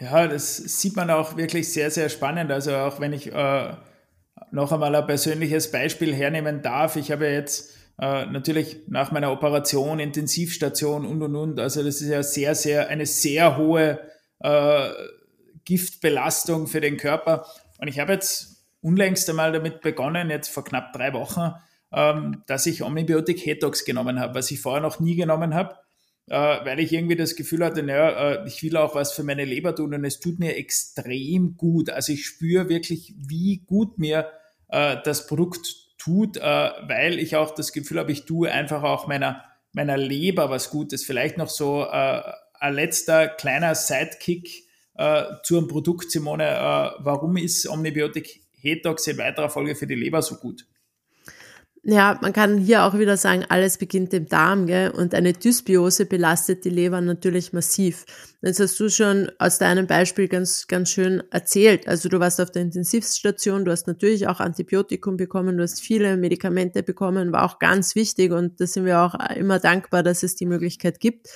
Ja, 0.00 0.26
das 0.26 0.56
sieht 0.56 0.96
man 0.96 1.10
auch 1.10 1.36
wirklich 1.36 1.70
sehr, 1.70 1.90
sehr 1.90 2.08
spannend. 2.08 2.50
Also 2.50 2.74
auch 2.74 3.00
wenn 3.00 3.12
ich 3.12 3.30
äh 3.30 3.74
noch 4.52 4.70
einmal 4.70 4.94
ein 4.94 5.06
persönliches 5.06 5.70
Beispiel 5.70 6.14
hernehmen 6.14 6.62
darf. 6.62 6.96
Ich 6.96 7.10
habe 7.10 7.26
jetzt 7.26 7.76
äh, 7.98 8.26
natürlich 8.26 8.88
nach 8.88 9.10
meiner 9.10 9.32
Operation 9.32 9.98
Intensivstation 9.98 11.06
und 11.06 11.22
und 11.22 11.36
und. 11.36 11.60
Also 11.60 11.82
das 11.82 12.00
ist 12.00 12.08
ja 12.08 12.22
sehr, 12.22 12.54
sehr 12.54 12.88
eine 12.88 13.06
sehr 13.06 13.56
hohe 13.56 13.98
äh, 14.40 14.90
Giftbelastung 15.64 16.66
für 16.66 16.80
den 16.80 16.96
Körper. 16.96 17.46
Und 17.78 17.88
ich 17.88 17.98
habe 17.98 18.12
jetzt 18.12 18.66
unlängst 18.82 19.28
einmal 19.30 19.52
damit 19.52 19.80
begonnen, 19.80 20.30
jetzt 20.30 20.48
vor 20.48 20.64
knapp 20.64 20.92
drei 20.92 21.12
Wochen, 21.14 21.52
ähm, 21.92 22.42
dass 22.46 22.66
ich 22.66 22.82
Omnibiotik 22.82 23.44
Hetox 23.44 23.84
genommen 23.84 24.20
habe, 24.20 24.34
was 24.34 24.50
ich 24.50 24.60
vorher 24.60 24.82
noch 24.82 25.00
nie 25.00 25.14
genommen 25.14 25.54
habe, 25.54 25.76
äh, 26.26 26.34
weil 26.36 26.80
ich 26.80 26.92
irgendwie 26.92 27.16
das 27.16 27.36
Gefühl 27.36 27.64
hatte, 27.64 27.82
naja, 27.82 28.32
äh, 28.32 28.46
ich 28.46 28.62
will 28.62 28.76
auch 28.76 28.94
was 28.94 29.12
für 29.12 29.22
meine 29.22 29.44
Leber 29.44 29.74
tun 29.74 29.94
und 29.94 30.04
es 30.04 30.20
tut 30.20 30.38
mir 30.38 30.56
extrem 30.56 31.56
gut. 31.56 31.90
Also 31.90 32.12
ich 32.12 32.26
spüre 32.26 32.68
wirklich, 32.68 33.14
wie 33.16 33.62
gut 33.66 33.98
mir 33.98 34.26
äh, 34.72 34.96
das 35.04 35.26
Produkt 35.26 35.96
tut, 35.98 36.36
äh, 36.36 36.40
weil 36.40 37.18
ich 37.18 37.36
auch 37.36 37.54
das 37.54 37.72
Gefühl 37.72 38.00
habe, 38.00 38.10
ich 38.10 38.24
tue 38.24 38.50
einfach 38.50 38.82
auch 38.82 39.06
meiner, 39.06 39.44
meiner 39.72 39.96
Leber 39.96 40.50
was 40.50 40.70
Gutes. 40.70 41.04
Vielleicht 41.04 41.38
noch 41.38 41.48
so 41.48 41.84
äh, 41.84 42.22
ein 42.54 42.74
letzter 42.74 43.28
kleiner 43.28 43.74
Sidekick 43.74 44.64
äh, 44.94 45.24
zu 45.44 45.66
Produkt, 45.68 46.10
Simone. 46.10 46.44
Äh, 46.44 47.04
warum 47.04 47.36
ist 47.36 47.68
Omnibiotik 47.68 48.42
Hetox 48.52 49.06
in 49.06 49.18
weiterer 49.18 49.50
Folge 49.50 49.74
für 49.74 49.86
die 49.86 49.94
Leber 49.94 50.22
so 50.22 50.36
gut? 50.36 50.66
Ja, 51.84 52.16
man 52.22 52.32
kann 52.32 52.58
hier 52.58 52.84
auch 52.84 52.96
wieder 52.96 53.16
sagen, 53.16 53.44
alles 53.48 53.76
beginnt 53.76 54.14
im 54.14 54.28
Darm, 54.28 54.66
gell? 54.66 54.90
Und 54.90 55.16
eine 55.16 55.32
Dysbiose 55.32 56.06
belastet 56.06 56.64
die 56.64 56.70
Leber 56.70 57.00
natürlich 57.00 57.52
massiv. 57.52 58.04
Das 58.40 58.60
hast 58.60 58.78
du 58.78 58.88
schon 58.88 59.32
aus 59.40 59.58
deinem 59.58 59.88
Beispiel 59.88 60.28
ganz, 60.28 60.68
ganz 60.68 60.90
schön 60.90 61.24
erzählt. 61.32 61.88
Also 61.88 62.08
du 62.08 62.20
warst 62.20 62.40
auf 62.40 62.52
der 62.52 62.62
Intensivstation, 62.62 63.64
du 63.64 63.72
hast 63.72 63.88
natürlich 63.88 64.28
auch 64.28 64.38
Antibiotikum 64.38 65.16
bekommen, 65.16 65.56
du 65.56 65.64
hast 65.64 65.80
viele 65.80 66.16
Medikamente 66.16 66.84
bekommen, 66.84 67.32
war 67.32 67.44
auch 67.44 67.58
ganz 67.58 67.96
wichtig 67.96 68.30
und 68.30 68.60
da 68.60 68.66
sind 68.68 68.84
wir 68.84 69.00
auch 69.00 69.16
immer 69.34 69.58
dankbar, 69.58 70.04
dass 70.04 70.22
es 70.22 70.36
die 70.36 70.46
Möglichkeit 70.46 71.00
gibt. 71.00 71.30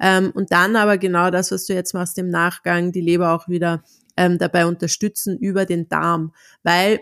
Ähm, 0.00 0.30
und 0.34 0.50
dann 0.50 0.76
aber 0.76 0.96
genau 0.96 1.30
das, 1.30 1.52
was 1.52 1.66
du 1.66 1.74
jetzt 1.74 1.92
machst 1.92 2.16
im 2.16 2.30
Nachgang, 2.30 2.90
die 2.90 3.02
Leber 3.02 3.34
auch 3.34 3.48
wieder 3.48 3.84
ähm, 4.16 4.38
dabei 4.38 4.64
unterstützen 4.64 5.36
über 5.38 5.66
den 5.66 5.90
Darm, 5.90 6.32
weil 6.62 7.00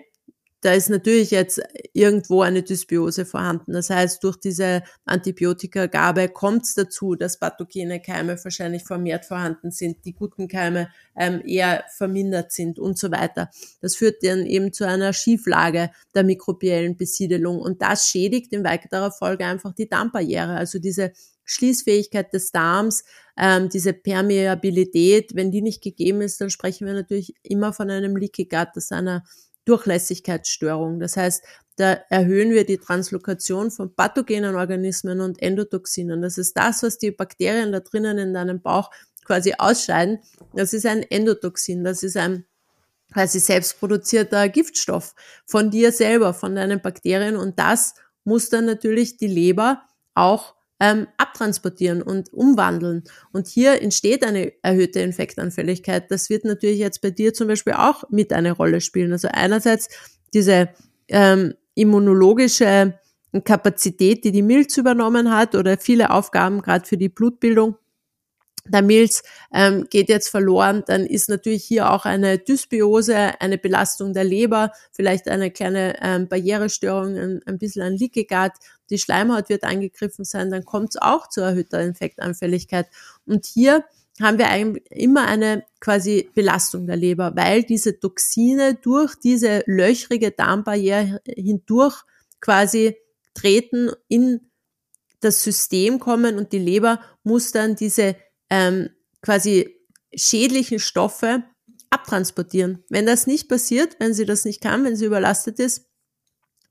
da 0.60 0.72
ist 0.72 0.90
natürlich 0.90 1.30
jetzt 1.30 1.60
irgendwo 1.92 2.42
eine 2.42 2.62
Dysbiose 2.62 3.24
vorhanden. 3.24 3.72
Das 3.72 3.90
heißt, 3.90 4.24
durch 4.24 4.36
diese 4.36 4.82
Antibiotikagabe 5.04 6.28
kommt 6.28 6.64
es 6.64 6.74
dazu, 6.74 7.14
dass 7.14 7.38
pathogene 7.38 8.00
Keime 8.00 8.36
wahrscheinlich 8.42 8.82
vermehrt 8.82 9.24
vorhanden 9.24 9.70
sind, 9.70 10.04
die 10.04 10.14
guten 10.14 10.48
Keime 10.48 10.88
ähm, 11.16 11.42
eher 11.46 11.84
vermindert 11.96 12.52
sind 12.52 12.78
und 12.78 12.98
so 12.98 13.10
weiter. 13.12 13.50
Das 13.80 13.94
führt 13.94 14.24
dann 14.24 14.46
eben 14.46 14.72
zu 14.72 14.86
einer 14.86 15.12
Schieflage 15.12 15.90
der 16.14 16.24
mikrobiellen 16.24 16.96
Besiedelung 16.96 17.60
und 17.60 17.80
das 17.80 18.08
schädigt 18.08 18.52
in 18.52 18.64
weiterer 18.64 19.12
Folge 19.12 19.44
einfach 19.44 19.72
die 19.74 19.88
Darmbarriere, 19.88 20.56
also 20.56 20.78
diese 20.80 21.12
Schließfähigkeit 21.44 22.34
des 22.34 22.52
Darms, 22.52 23.04
ähm, 23.38 23.70
diese 23.70 23.94
Permeabilität, 23.94 25.34
wenn 25.34 25.50
die 25.50 25.62
nicht 25.62 25.82
gegeben 25.82 26.20
ist, 26.20 26.40
dann 26.40 26.50
sprechen 26.50 26.86
wir 26.86 26.92
natürlich 26.92 27.34
immer 27.42 27.72
von 27.72 27.90
einem 27.90 28.16
Leaky 28.16 28.44
Gut, 28.44 28.68
das 28.74 28.92
einer 28.92 29.24
Durchlässigkeitsstörung. 29.68 30.98
Das 30.98 31.16
heißt, 31.16 31.44
da 31.76 31.92
erhöhen 32.08 32.50
wir 32.50 32.66
die 32.66 32.78
Translokation 32.78 33.70
von 33.70 33.94
pathogenen 33.94 34.56
Organismen 34.56 35.20
und 35.20 35.40
Endotoxinen. 35.40 36.22
Das 36.22 36.38
ist 36.38 36.56
das, 36.56 36.82
was 36.82 36.98
die 36.98 37.12
Bakterien 37.12 37.70
da 37.70 37.80
drinnen 37.80 38.18
in 38.18 38.34
deinem 38.34 38.60
Bauch 38.60 38.90
quasi 39.24 39.54
ausscheiden. 39.56 40.18
Das 40.54 40.72
ist 40.72 40.86
ein 40.86 41.02
Endotoxin. 41.02 41.84
Das 41.84 42.02
ist 42.02 42.16
ein 42.16 42.44
quasi 43.12 43.38
selbstproduzierter 43.38 44.48
Giftstoff 44.48 45.14
von 45.46 45.70
dir 45.70 45.92
selber, 45.92 46.34
von 46.34 46.54
deinen 46.54 46.80
Bakterien. 46.80 47.36
Und 47.36 47.58
das 47.58 47.94
muss 48.24 48.48
dann 48.48 48.64
natürlich 48.64 49.16
die 49.16 49.28
Leber 49.28 49.82
auch 50.14 50.54
ähm, 50.80 51.06
abtransportieren 51.16 52.02
und 52.02 52.32
umwandeln. 52.32 53.04
Und 53.32 53.48
hier 53.48 53.82
entsteht 53.82 54.24
eine 54.24 54.52
erhöhte 54.62 55.00
Infektanfälligkeit. 55.00 56.10
Das 56.10 56.30
wird 56.30 56.44
natürlich 56.44 56.78
jetzt 56.78 57.00
bei 57.02 57.10
dir 57.10 57.34
zum 57.34 57.48
Beispiel 57.48 57.74
auch 57.74 58.04
mit 58.10 58.32
eine 58.32 58.52
Rolle 58.52 58.80
spielen. 58.80 59.12
Also 59.12 59.28
einerseits 59.30 59.88
diese 60.34 60.68
ähm, 61.08 61.54
immunologische 61.74 62.98
Kapazität, 63.44 64.24
die 64.24 64.32
die 64.32 64.42
Milz 64.42 64.76
übernommen 64.76 65.34
hat 65.34 65.54
oder 65.54 65.78
viele 65.78 66.10
Aufgaben 66.10 66.62
gerade 66.62 66.86
für 66.86 66.96
die 66.96 67.08
Blutbildung 67.08 67.76
der 68.68 68.82
Milz 68.82 69.22
ähm, 69.52 69.86
geht 69.90 70.08
jetzt 70.08 70.28
verloren, 70.28 70.82
dann 70.86 71.06
ist 71.06 71.28
natürlich 71.28 71.64
hier 71.64 71.90
auch 71.90 72.04
eine 72.04 72.38
Dysbiose, 72.38 73.40
eine 73.40 73.58
Belastung 73.58 74.12
der 74.12 74.24
Leber, 74.24 74.72
vielleicht 74.92 75.28
eine 75.28 75.50
kleine 75.50 75.96
ähm, 76.02 76.28
Barrierestörung, 76.28 77.16
ein, 77.16 77.40
ein 77.46 77.58
bisschen 77.58 77.82
ein 77.82 77.94
Leaky 77.94 78.26
die 78.90 78.98
Schleimhaut 78.98 79.48
wird 79.48 79.64
angegriffen 79.64 80.24
sein, 80.24 80.50
dann 80.50 80.64
kommt 80.64 80.90
es 80.90 80.96
auch 80.96 81.28
zu 81.28 81.40
erhöhter 81.40 81.82
Infektanfälligkeit. 81.82 82.86
Und 83.26 83.44
hier 83.44 83.84
haben 84.20 84.38
wir 84.38 84.48
eigentlich 84.48 84.84
immer 84.90 85.26
eine 85.26 85.64
quasi 85.80 86.30
Belastung 86.34 86.86
der 86.86 86.96
Leber, 86.96 87.36
weil 87.36 87.62
diese 87.62 88.00
Toxine 88.00 88.74
durch 88.74 89.14
diese 89.14 89.62
löchrige 89.66 90.30
Darmbarriere 90.30 91.20
hindurch 91.26 92.02
quasi 92.40 92.96
treten 93.34 93.90
in 94.08 94.40
das 95.20 95.42
System 95.42 95.98
kommen 95.98 96.36
und 96.36 96.52
die 96.52 96.58
Leber 96.58 97.00
muss 97.22 97.52
dann 97.52 97.74
diese 97.74 98.16
ähm, 98.50 98.90
quasi 99.22 99.76
schädlichen 100.14 100.78
Stoffe 100.78 101.44
abtransportieren. 101.90 102.84
Wenn 102.88 103.06
das 103.06 103.26
nicht 103.26 103.48
passiert, 103.48 103.96
wenn 103.98 104.14
sie 104.14 104.26
das 104.26 104.44
nicht 104.44 104.60
kann, 104.60 104.84
wenn 104.84 104.96
sie 104.96 105.06
überlastet 105.06 105.58
ist, 105.58 105.86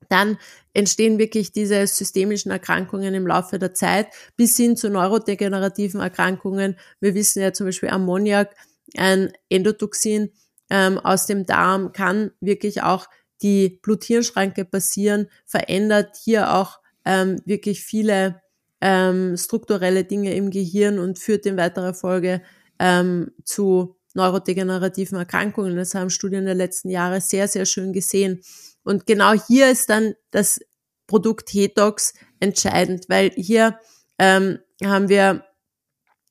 dann 0.08 0.38
entstehen 0.72 1.18
wirklich 1.18 1.52
diese 1.52 1.86
systemischen 1.86 2.50
Erkrankungen 2.50 3.14
im 3.14 3.26
Laufe 3.26 3.58
der 3.58 3.74
Zeit 3.74 4.08
bis 4.36 4.56
hin 4.56 4.76
zu 4.76 4.90
neurodegenerativen 4.90 6.00
Erkrankungen. 6.00 6.76
Wir 7.00 7.14
wissen 7.14 7.42
ja 7.42 7.52
zum 7.52 7.66
Beispiel 7.66 7.90
Ammoniak, 7.90 8.54
ein 8.96 9.32
Endotoxin 9.50 10.32
ähm, 10.70 10.98
aus 10.98 11.26
dem 11.26 11.46
Darm 11.46 11.92
kann 11.92 12.30
wirklich 12.40 12.82
auch 12.82 13.06
die 13.42 13.80
Blut-Hirn-Schranke 13.82 14.64
passieren, 14.64 15.28
verändert 15.46 16.16
hier 16.22 16.54
auch 16.54 16.80
ähm, 17.04 17.40
wirklich 17.44 17.82
viele 17.82 18.40
ähm, 18.80 19.36
strukturelle 19.36 20.04
Dinge 20.04 20.34
im 20.34 20.50
Gehirn 20.50 20.98
und 20.98 21.18
führt 21.18 21.46
in 21.46 21.56
weiterer 21.56 21.94
Folge 21.94 22.42
ähm, 22.78 23.32
zu 23.44 23.96
neurodegenerativen 24.14 25.18
Erkrankungen. 25.18 25.76
Das 25.76 25.94
haben 25.94 26.10
Studien 26.10 26.44
der 26.44 26.54
letzten 26.54 26.90
Jahre 26.90 27.20
sehr, 27.20 27.48
sehr 27.48 27.66
schön 27.66 27.92
gesehen. 27.92 28.42
Und 28.84 29.06
genau 29.06 29.32
hier 29.32 29.70
ist 29.70 29.90
dann 29.90 30.14
das 30.30 30.60
Produkt 31.06 31.52
Hetox 31.52 32.14
entscheidend, 32.40 33.06
weil 33.08 33.30
hier 33.30 33.78
ähm, 34.18 34.58
haben 34.84 35.08
wir 35.08 35.44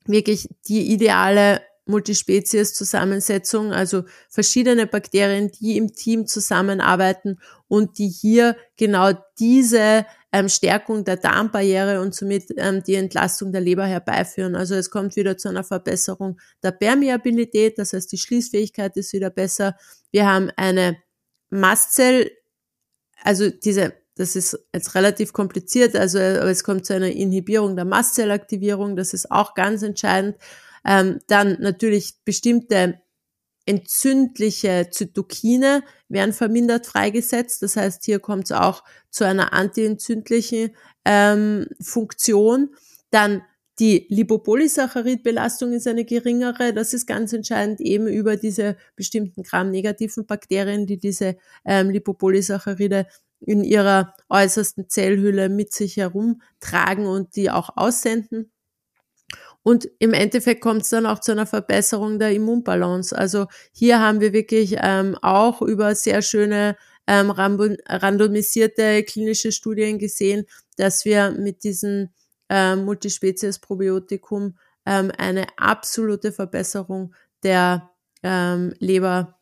wirklich 0.05 0.49
die 0.67 0.91
ideale 0.91 1.61
Multispezies-Zusammensetzung, 1.85 3.71
also 3.71 4.03
verschiedene 4.29 4.87
Bakterien, 4.87 5.51
die 5.51 5.77
im 5.77 5.93
Team 5.93 6.27
zusammenarbeiten 6.27 7.39
und 7.67 7.97
die 7.97 8.09
hier 8.09 8.57
genau 8.75 9.11
diese 9.39 10.05
ähm, 10.31 10.49
Stärkung 10.49 11.05
der 11.05 11.17
Darmbarriere 11.17 12.01
und 12.01 12.13
somit 12.13 12.45
ähm, 12.57 12.83
die 12.83 12.95
Entlastung 12.95 13.51
der 13.51 13.61
Leber 13.61 13.85
herbeiführen. 13.85 14.55
Also 14.55 14.75
es 14.75 14.89
kommt 14.89 15.15
wieder 15.15 15.37
zu 15.37 15.49
einer 15.49 15.63
Verbesserung 15.63 16.39
der 16.63 16.71
Permeabilität, 16.71 17.77
das 17.79 17.93
heißt 17.93 18.11
die 18.11 18.17
Schließfähigkeit 18.17 18.97
ist 18.97 19.13
wieder 19.13 19.29
besser. 19.29 19.75
Wir 20.11 20.25
haben 20.25 20.51
eine 20.57 20.97
Mastzell, 21.49 22.31
also 23.23 23.49
diese 23.49 23.93
das 24.15 24.35
ist 24.35 24.57
jetzt 24.73 24.95
relativ 24.95 25.31
kompliziert, 25.31 25.95
also 25.95 26.17
aber 26.17 26.49
es 26.49 26.63
kommt 26.63 26.87
zu 26.87 26.95
einer 26.95 27.11
Inhibierung 27.11 27.75
der 27.75 27.85
Mastzellaktivierung, 27.85 28.95
das 28.95 29.13
ist 29.13 29.29
auch 29.29 29.53
ganz 29.53 29.83
entscheidend. 29.83 30.37
Ähm, 30.83 31.19
dann 31.27 31.57
natürlich 31.59 32.15
bestimmte 32.25 32.99
entzündliche 33.67 34.87
Zytokine 34.89 35.83
werden 36.09 36.33
vermindert 36.33 36.87
freigesetzt. 36.87 37.61
Das 37.61 37.75
heißt, 37.75 38.05
hier 38.05 38.19
kommt 38.19 38.45
es 38.45 38.51
auch 38.53 38.83
zu 39.09 39.25
einer 39.25 39.53
antientzündlichen 39.53 40.75
ähm, 41.05 41.67
Funktion. 41.81 42.69
Dann 43.11 43.43
die 43.79 44.07
Lipopolysaccharidbelastung 44.09 45.73
ist 45.73 45.87
eine 45.87 46.05
geringere. 46.05 46.73
Das 46.73 46.93
ist 46.93 47.05
ganz 47.05 47.33
entscheidend 47.33 47.81
eben 47.81 48.07
über 48.07 48.37
diese 48.37 48.77
bestimmten 48.95 49.43
Gramm-negativen 49.43 50.25
Bakterien, 50.25 50.87
die 50.87 50.97
diese 50.97 51.35
ähm, 51.65 51.89
Lipopolysaccharide 51.89 53.05
in 53.41 53.63
ihrer 53.63 54.15
äußersten 54.29 54.89
Zellhülle 54.89 55.49
mit 55.49 55.73
sich 55.73 55.97
herumtragen 55.97 57.05
und 57.05 57.35
die 57.35 57.51
auch 57.51 57.75
aussenden. 57.75 58.51
Und 59.67 59.89
im 59.99 60.13
Endeffekt 60.13 60.61
kommt 60.61 60.83
es 60.83 60.89
dann 60.91 61.05
auch 61.05 61.19
zu 61.19 61.33
einer 61.33 61.45
Verbesserung 61.45 62.19
der 62.19 62.31
Immunbalance. 62.31 63.13
Also 63.13 63.47
hier 63.73 63.99
haben 63.99 64.21
wir 64.21 64.31
wirklich 64.31 64.77
ähm, 64.81 65.17
auch 65.21 65.61
über 65.61 65.93
sehr 65.93 66.21
schöne 66.21 66.77
ähm, 67.05 67.31
randomisierte 67.31 69.03
klinische 69.03 69.51
Studien 69.51 69.99
gesehen, 69.99 70.45
dass 70.77 71.03
wir 71.03 71.31
mit 71.31 71.65
diesem 71.65 72.11
ähm, 72.47 72.85
Multispezies-Probiotikum 72.85 74.57
ähm, 74.85 75.11
eine 75.17 75.47
absolute 75.57 76.31
Verbesserung 76.31 77.13
der 77.43 77.89
ähm, 78.23 78.73
Leber 78.79 79.36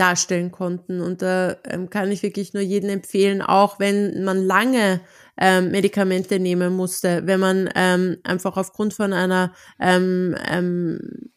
darstellen 0.00 0.50
konnten. 0.50 1.00
Und 1.00 1.22
da 1.22 1.56
ähm, 1.64 1.90
kann 1.90 2.10
ich 2.10 2.22
wirklich 2.22 2.54
nur 2.54 2.62
jedem 2.62 2.90
empfehlen, 2.90 3.42
auch 3.42 3.78
wenn 3.78 4.24
man 4.24 4.38
lange 4.38 5.00
ähm, 5.36 5.70
Medikamente 5.70 6.40
nehmen 6.40 6.74
musste, 6.74 7.26
wenn 7.26 7.40
man 7.40 7.68
ähm, 7.74 8.16
einfach 8.24 8.56
aufgrund 8.56 8.94
von 8.94 9.12
einer 9.12 9.52
ähm, 9.78 10.34
ähm, 10.50 11.30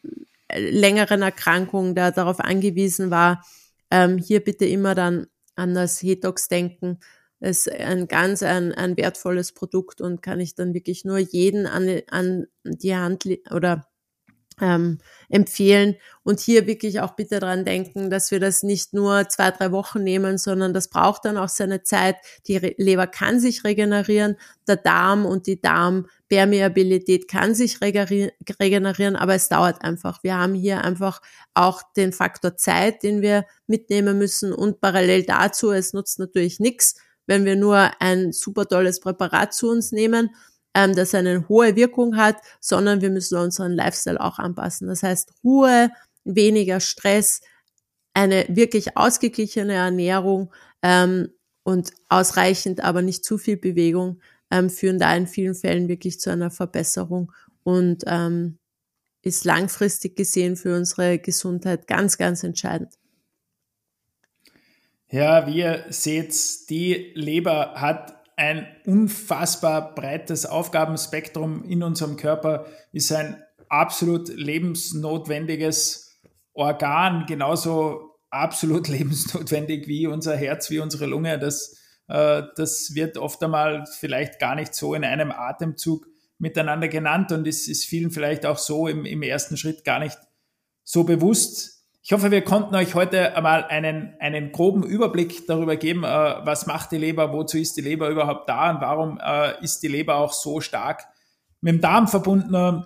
längeren 0.55 1.21
Erkrankung 1.21 1.95
da 1.95 2.11
darauf 2.11 2.39
angewiesen 2.39 3.11
war, 3.11 3.43
ähm, 3.91 4.17
hier 4.17 4.43
bitte 4.43 4.65
immer 4.65 4.95
dann 4.95 5.27
an 5.55 5.73
das 5.73 6.01
Hetox 6.01 6.47
denken. 6.47 6.99
Es 7.39 7.67
ist 7.67 7.73
ein 7.73 8.07
ganz 8.07 8.41
ein, 8.43 8.71
ein 8.73 8.95
wertvolles 8.95 9.51
Produkt 9.51 9.99
und 9.99 10.21
kann 10.21 10.39
ich 10.39 10.55
dann 10.55 10.73
wirklich 10.73 11.03
nur 11.03 11.17
jeden 11.17 11.65
an, 11.65 12.01
an 12.09 12.47
die 12.63 12.95
Hand 12.95 13.25
oder 13.51 13.85
ähm, 14.61 14.99
empfehlen 15.29 15.95
und 16.23 16.39
hier 16.39 16.67
wirklich 16.67 17.01
auch 17.01 17.15
bitte 17.15 17.39
dran 17.39 17.65
denken, 17.65 18.09
dass 18.09 18.31
wir 18.31 18.39
das 18.39 18.63
nicht 18.63 18.93
nur 18.93 19.27
zwei, 19.29 19.51
drei 19.51 19.71
Wochen 19.71 20.03
nehmen, 20.03 20.37
sondern 20.37 20.73
das 20.73 20.89
braucht 20.89 21.25
dann 21.25 21.37
auch 21.37 21.49
seine 21.49 21.83
Zeit. 21.83 22.15
Die 22.47 22.57
Leber 22.77 23.07
kann 23.07 23.39
sich 23.39 23.63
regenerieren, 23.63 24.37
der 24.67 24.77
Darm 24.77 25.25
und 25.25 25.47
die 25.47 25.61
Darmpermeabilität 25.61 27.27
kann 27.27 27.55
sich 27.55 27.79
regenerieren, 27.81 29.15
aber 29.15 29.35
es 29.35 29.49
dauert 29.49 29.83
einfach. 29.83 30.23
Wir 30.23 30.37
haben 30.37 30.53
hier 30.53 30.83
einfach 30.83 31.21
auch 31.53 31.81
den 31.95 32.13
Faktor 32.13 32.55
Zeit, 32.55 33.03
den 33.03 33.21
wir 33.21 33.45
mitnehmen 33.67 34.17
müssen 34.17 34.53
und 34.53 34.81
parallel 34.81 35.23
dazu, 35.23 35.71
es 35.71 35.93
nutzt 35.93 36.19
natürlich 36.19 36.59
nichts, 36.59 36.95
wenn 37.25 37.45
wir 37.45 37.55
nur 37.55 37.91
ein 37.99 38.31
super 38.31 38.67
tolles 38.67 38.99
Präparat 38.99 39.53
zu 39.53 39.69
uns 39.69 39.91
nehmen, 39.91 40.29
ähm, 40.73 40.95
das 40.95 41.13
eine 41.13 41.47
hohe 41.49 41.75
Wirkung 41.75 42.17
hat, 42.17 42.37
sondern 42.59 43.01
wir 43.01 43.09
müssen 43.09 43.37
unseren 43.37 43.73
Lifestyle 43.73 44.19
auch 44.19 44.39
anpassen. 44.39 44.87
Das 44.87 45.03
heißt 45.03 45.33
Ruhe, 45.43 45.91
weniger 46.23 46.79
Stress, 46.79 47.41
eine 48.13 48.45
wirklich 48.49 48.95
ausgeglichene 48.97 49.73
Ernährung 49.73 50.53
ähm, 50.81 51.29
und 51.63 51.91
ausreichend, 52.09 52.83
aber 52.83 53.01
nicht 53.01 53.25
zu 53.25 53.37
viel 53.37 53.57
Bewegung 53.57 54.21
ähm, 54.51 54.69
führen 54.69 54.99
da 54.99 55.15
in 55.15 55.27
vielen 55.27 55.55
Fällen 55.55 55.87
wirklich 55.87 56.19
zu 56.19 56.29
einer 56.29 56.51
Verbesserung 56.51 57.31
und 57.63 58.03
ähm, 58.05 58.59
ist 59.23 59.45
langfristig 59.45 60.15
gesehen 60.15 60.55
für 60.55 60.75
unsere 60.75 61.17
Gesundheit 61.17 61.87
ganz, 61.87 62.17
ganz 62.17 62.43
entscheidend. 62.43 62.93
Ja, 65.09 65.47
wie 65.47 65.59
ihr 65.59 65.85
seht, 65.89 66.69
die 66.69 67.11
Leber 67.15 67.75
hat 67.75 68.22
ein 68.35 68.67
unfassbar 68.85 69.95
breites 69.95 70.45
Aufgabenspektrum 70.45 71.63
in 71.63 71.83
unserem 71.83 72.17
Körper, 72.17 72.65
ist 72.91 73.11
ein 73.11 73.41
absolut 73.69 74.29
lebensnotwendiges 74.29 76.19
Organ, 76.53 77.25
genauso 77.27 78.11
absolut 78.29 78.87
lebensnotwendig 78.89 79.87
wie 79.87 80.07
unser 80.07 80.35
Herz, 80.35 80.69
wie 80.69 80.79
unsere 80.79 81.05
Lunge. 81.05 81.39
Das, 81.39 81.77
äh, 82.07 82.43
das 82.55 82.95
wird 82.95 83.17
oft 83.17 83.41
einmal 83.43 83.85
vielleicht 83.99 84.39
gar 84.39 84.55
nicht 84.55 84.73
so 84.73 84.93
in 84.93 85.03
einem 85.03 85.31
Atemzug 85.31 86.07
miteinander 86.37 86.87
genannt 86.87 87.31
und 87.31 87.47
es 87.47 87.67
ist 87.67 87.85
vielen 87.85 88.11
vielleicht 88.11 88.45
auch 88.45 88.57
so 88.57 88.87
im, 88.87 89.05
im 89.05 89.21
ersten 89.21 89.55
Schritt 89.55 89.85
gar 89.85 89.99
nicht 89.99 90.17
so 90.83 91.03
bewusst. 91.03 91.82
Ich 92.05 92.11
hoffe, 92.11 92.31
wir 92.31 92.43
konnten 92.43 92.75
euch 92.75 92.95
heute 92.95 93.33
einmal 93.33 93.63
einen, 93.63 94.15
einen 94.19 94.51
groben 94.51 94.83
Überblick 94.83 95.47
darüber 95.47 95.77
geben, 95.77 96.03
äh, 96.03 96.07
was 96.07 96.65
macht 96.65 96.91
die 96.91 96.97
Leber, 96.97 97.31
wozu 97.31 97.57
ist 97.57 97.77
die 97.77 97.81
Leber 97.81 98.09
überhaupt 98.09 98.49
da 98.49 98.71
und 98.71 98.81
warum 98.81 99.21
äh, 99.23 99.63
ist 99.63 99.83
die 99.83 99.87
Leber 99.87 100.17
auch 100.17 100.33
so 100.33 100.59
stark 100.59 101.05
mit 101.61 101.75
dem 101.75 101.81
Darm 101.81 102.09
verbunden. 102.09 102.85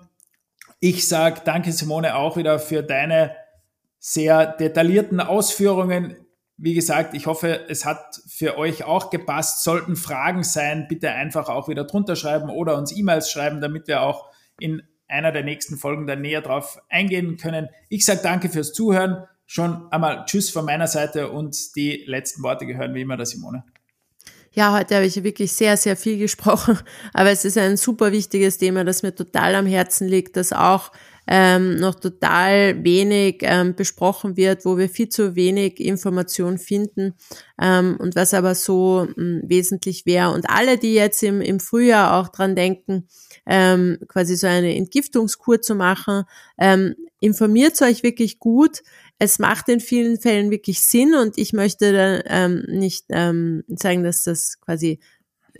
Ich 0.79 1.07
sage 1.07 1.41
danke 1.43 1.71
Simone 1.71 2.15
auch 2.15 2.37
wieder 2.37 2.59
für 2.59 2.83
deine 2.83 3.35
sehr 3.97 4.45
detaillierten 4.45 5.19
Ausführungen. 5.19 6.15
Wie 6.57 6.75
gesagt, 6.75 7.15
ich 7.15 7.25
hoffe, 7.25 7.67
es 7.69 7.85
hat 7.85 8.21
für 8.27 8.55
euch 8.59 8.83
auch 8.83 9.09
gepasst. 9.09 9.63
Sollten 9.63 9.95
Fragen 9.95 10.43
sein, 10.43 10.85
bitte 10.87 11.09
einfach 11.09 11.49
auch 11.49 11.67
wieder 11.67 11.85
drunter 11.85 12.15
schreiben 12.15 12.51
oder 12.51 12.77
uns 12.77 12.95
E-Mails 12.95 13.31
schreiben, 13.31 13.61
damit 13.61 13.87
wir 13.87 14.03
auch 14.03 14.29
in 14.59 14.83
einer 15.07 15.31
der 15.31 15.43
nächsten 15.43 15.77
Folgen 15.77 16.07
dann 16.07 16.21
näher 16.21 16.41
drauf 16.41 16.79
eingehen 16.89 17.37
können. 17.37 17.69
Ich 17.89 18.05
sage 18.05 18.21
danke 18.23 18.49
fürs 18.49 18.73
Zuhören. 18.73 19.23
Schon 19.45 19.91
einmal 19.91 20.25
Tschüss 20.25 20.49
von 20.49 20.65
meiner 20.65 20.87
Seite 20.87 21.31
und 21.31 21.75
die 21.75 22.03
letzten 22.05 22.43
Worte 22.43 22.65
gehören 22.65 22.93
wie 22.93 23.01
immer 23.01 23.15
der 23.15 23.25
Simone. 23.25 23.63
Ja, 24.51 24.73
heute 24.73 24.95
habe 24.95 25.05
ich 25.05 25.23
wirklich 25.23 25.53
sehr, 25.53 25.77
sehr 25.77 25.95
viel 25.95 26.17
gesprochen, 26.17 26.79
aber 27.13 27.29
es 27.29 27.45
ist 27.45 27.57
ein 27.57 27.77
super 27.77 28.11
wichtiges 28.11 28.57
Thema, 28.57 28.83
das 28.83 29.03
mir 29.03 29.13
total 29.13 29.55
am 29.55 29.67
Herzen 29.67 30.07
liegt, 30.07 30.35
das 30.35 30.51
auch 30.51 30.91
ähm, 31.27 31.75
noch 31.75 31.95
total 31.95 32.83
wenig 32.83 33.39
ähm, 33.41 33.75
besprochen 33.75 34.37
wird, 34.37 34.65
wo 34.65 34.77
wir 34.77 34.89
viel 34.89 35.09
zu 35.09 35.35
wenig 35.35 35.79
Information 35.79 36.57
finden 36.57 37.13
ähm, 37.61 37.97
und 37.99 38.15
was 38.15 38.33
aber 38.33 38.55
so 38.55 39.07
mh, 39.09 39.13
hm, 39.15 39.41
wesentlich 39.45 40.05
wäre. 40.05 40.31
Und 40.31 40.49
alle, 40.49 40.77
die 40.77 40.93
jetzt 40.93 41.21
im, 41.23 41.41
im 41.41 41.59
Frühjahr 41.59 42.15
auch 42.15 42.29
dran 42.29 42.55
denken, 42.55 43.07
ähm, 43.47 43.97
quasi 44.07 44.35
so 44.35 44.47
eine 44.47 44.75
Entgiftungskur 44.75 45.61
zu 45.61 45.75
machen. 45.75 46.23
Ähm, 46.57 46.95
informiert 47.19 47.81
euch 47.81 48.03
wirklich 48.03 48.39
gut. 48.39 48.83
Es 49.19 49.39
macht 49.39 49.69
in 49.69 49.79
vielen 49.79 50.19
Fällen 50.19 50.51
wirklich 50.51 50.81
Sinn 50.81 51.15
und 51.15 51.37
ich 51.37 51.53
möchte 51.53 52.23
ähm, 52.27 52.65
nicht 52.67 53.05
ähm, 53.09 53.63
sagen, 53.67 54.03
dass 54.03 54.23
das 54.23 54.59
quasi 54.61 54.99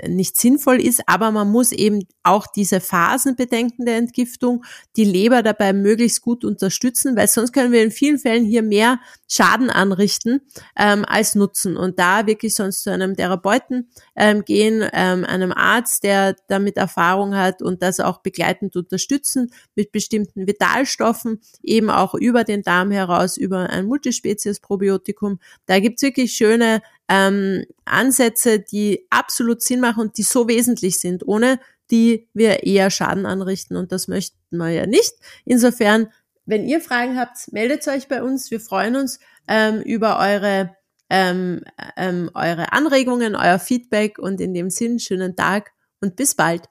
nicht 0.08 0.38
sinnvoll 0.38 0.82
ist, 0.82 1.02
aber 1.08 1.32
man 1.32 1.50
muss 1.50 1.72
eben 1.72 2.02
auch 2.24 2.48
diese 2.48 2.82
Phasen 2.82 3.36
bedenken 3.36 3.86
der 3.86 3.98
Entgiftung, 3.98 4.64
die 4.96 5.06
Leber 5.06 5.44
dabei 5.44 5.74
möglichst 5.74 6.22
gut 6.22 6.44
unterstützen, 6.44 7.16
weil 7.16 7.28
sonst 7.28 7.54
können 7.54 7.72
wir 7.72 7.84
in 7.84 7.92
vielen 7.92 8.20
Fällen 8.20 8.46
hier 8.46 8.64
mehr 8.64 9.00
Schaden 9.30 9.70
anrichten 9.70 10.42
ähm, 10.78 11.06
als 11.06 11.36
Nutzen 11.36 11.78
und 11.78 12.00
da 12.00 12.28
wirklich 12.28 12.56
sonst 12.56 12.84
zu 12.84 12.92
einem 12.92 13.16
Therapeuten 13.16 13.90
ähm, 14.16 14.44
gehen, 14.46 14.88
ähm, 14.94 15.26
einem 15.26 15.52
Arzt, 15.52 16.04
der 16.04 16.36
damit 16.48 16.78
Erfahrung 16.78 17.36
hat 17.36 17.62
und 17.62 17.82
das 17.82 18.00
auch 18.00 18.20
begleitend 18.20 18.76
unterstützen 18.76 19.52
mit 19.76 19.92
bestimmten 19.92 20.48
Vitalstoffen, 20.48 21.42
eben 21.64 21.90
auch 21.90 22.14
über 22.14 22.44
den 22.44 22.62
Darm 22.62 22.92
heraus, 22.92 23.38
über 23.38 23.70
ein 23.70 23.86
Multispezies-Probiotikum. 23.86 25.40
Da 25.66 25.80
gibt's 25.80 26.02
wirklich 26.02 26.34
schöne 26.34 26.82
ähm, 27.10 27.66
Ansätze, 27.86 28.60
die 28.60 29.06
absolut 29.10 29.62
Sinn 29.62 29.80
machen 29.80 30.02
und 30.02 30.18
die 30.18 30.24
so 30.24 30.48
wesentlich 30.48 31.00
sind, 31.00 31.28
ohne 31.28 31.60
die 31.90 32.28
wir 32.34 32.64
eher 32.64 32.90
Schaden 32.90 33.26
anrichten 33.26 33.78
und 33.78 33.92
das 33.92 34.08
möchten 34.08 34.58
wir 34.58 34.70
ja 34.70 34.86
nicht. 34.86 35.14
Insofern 35.46 36.10
wenn 36.48 36.66
ihr 36.66 36.80
Fragen 36.80 37.20
habt, 37.20 37.52
meldet 37.52 37.86
euch 37.90 38.08
bei 38.08 38.24
uns. 38.24 38.50
Wir 38.52 38.62
freuen 38.62 38.96
uns 38.96 39.20
ähm, 39.50 39.82
über 39.82 40.18
eure, 40.18 40.76
ähm, 41.10 41.62
ähm, 41.98 42.32
eure 42.34 42.72
Anregungen, 42.72 43.36
euer 43.36 43.60
Feedback 43.60 44.18
und 44.18 44.40
in 44.40 44.54
dem 44.54 44.70
Sinn 44.70 44.98
schönen 45.00 45.36
Tag 45.36 45.74
und 46.00 46.16
bis 46.16 46.36
bald. 46.36 46.70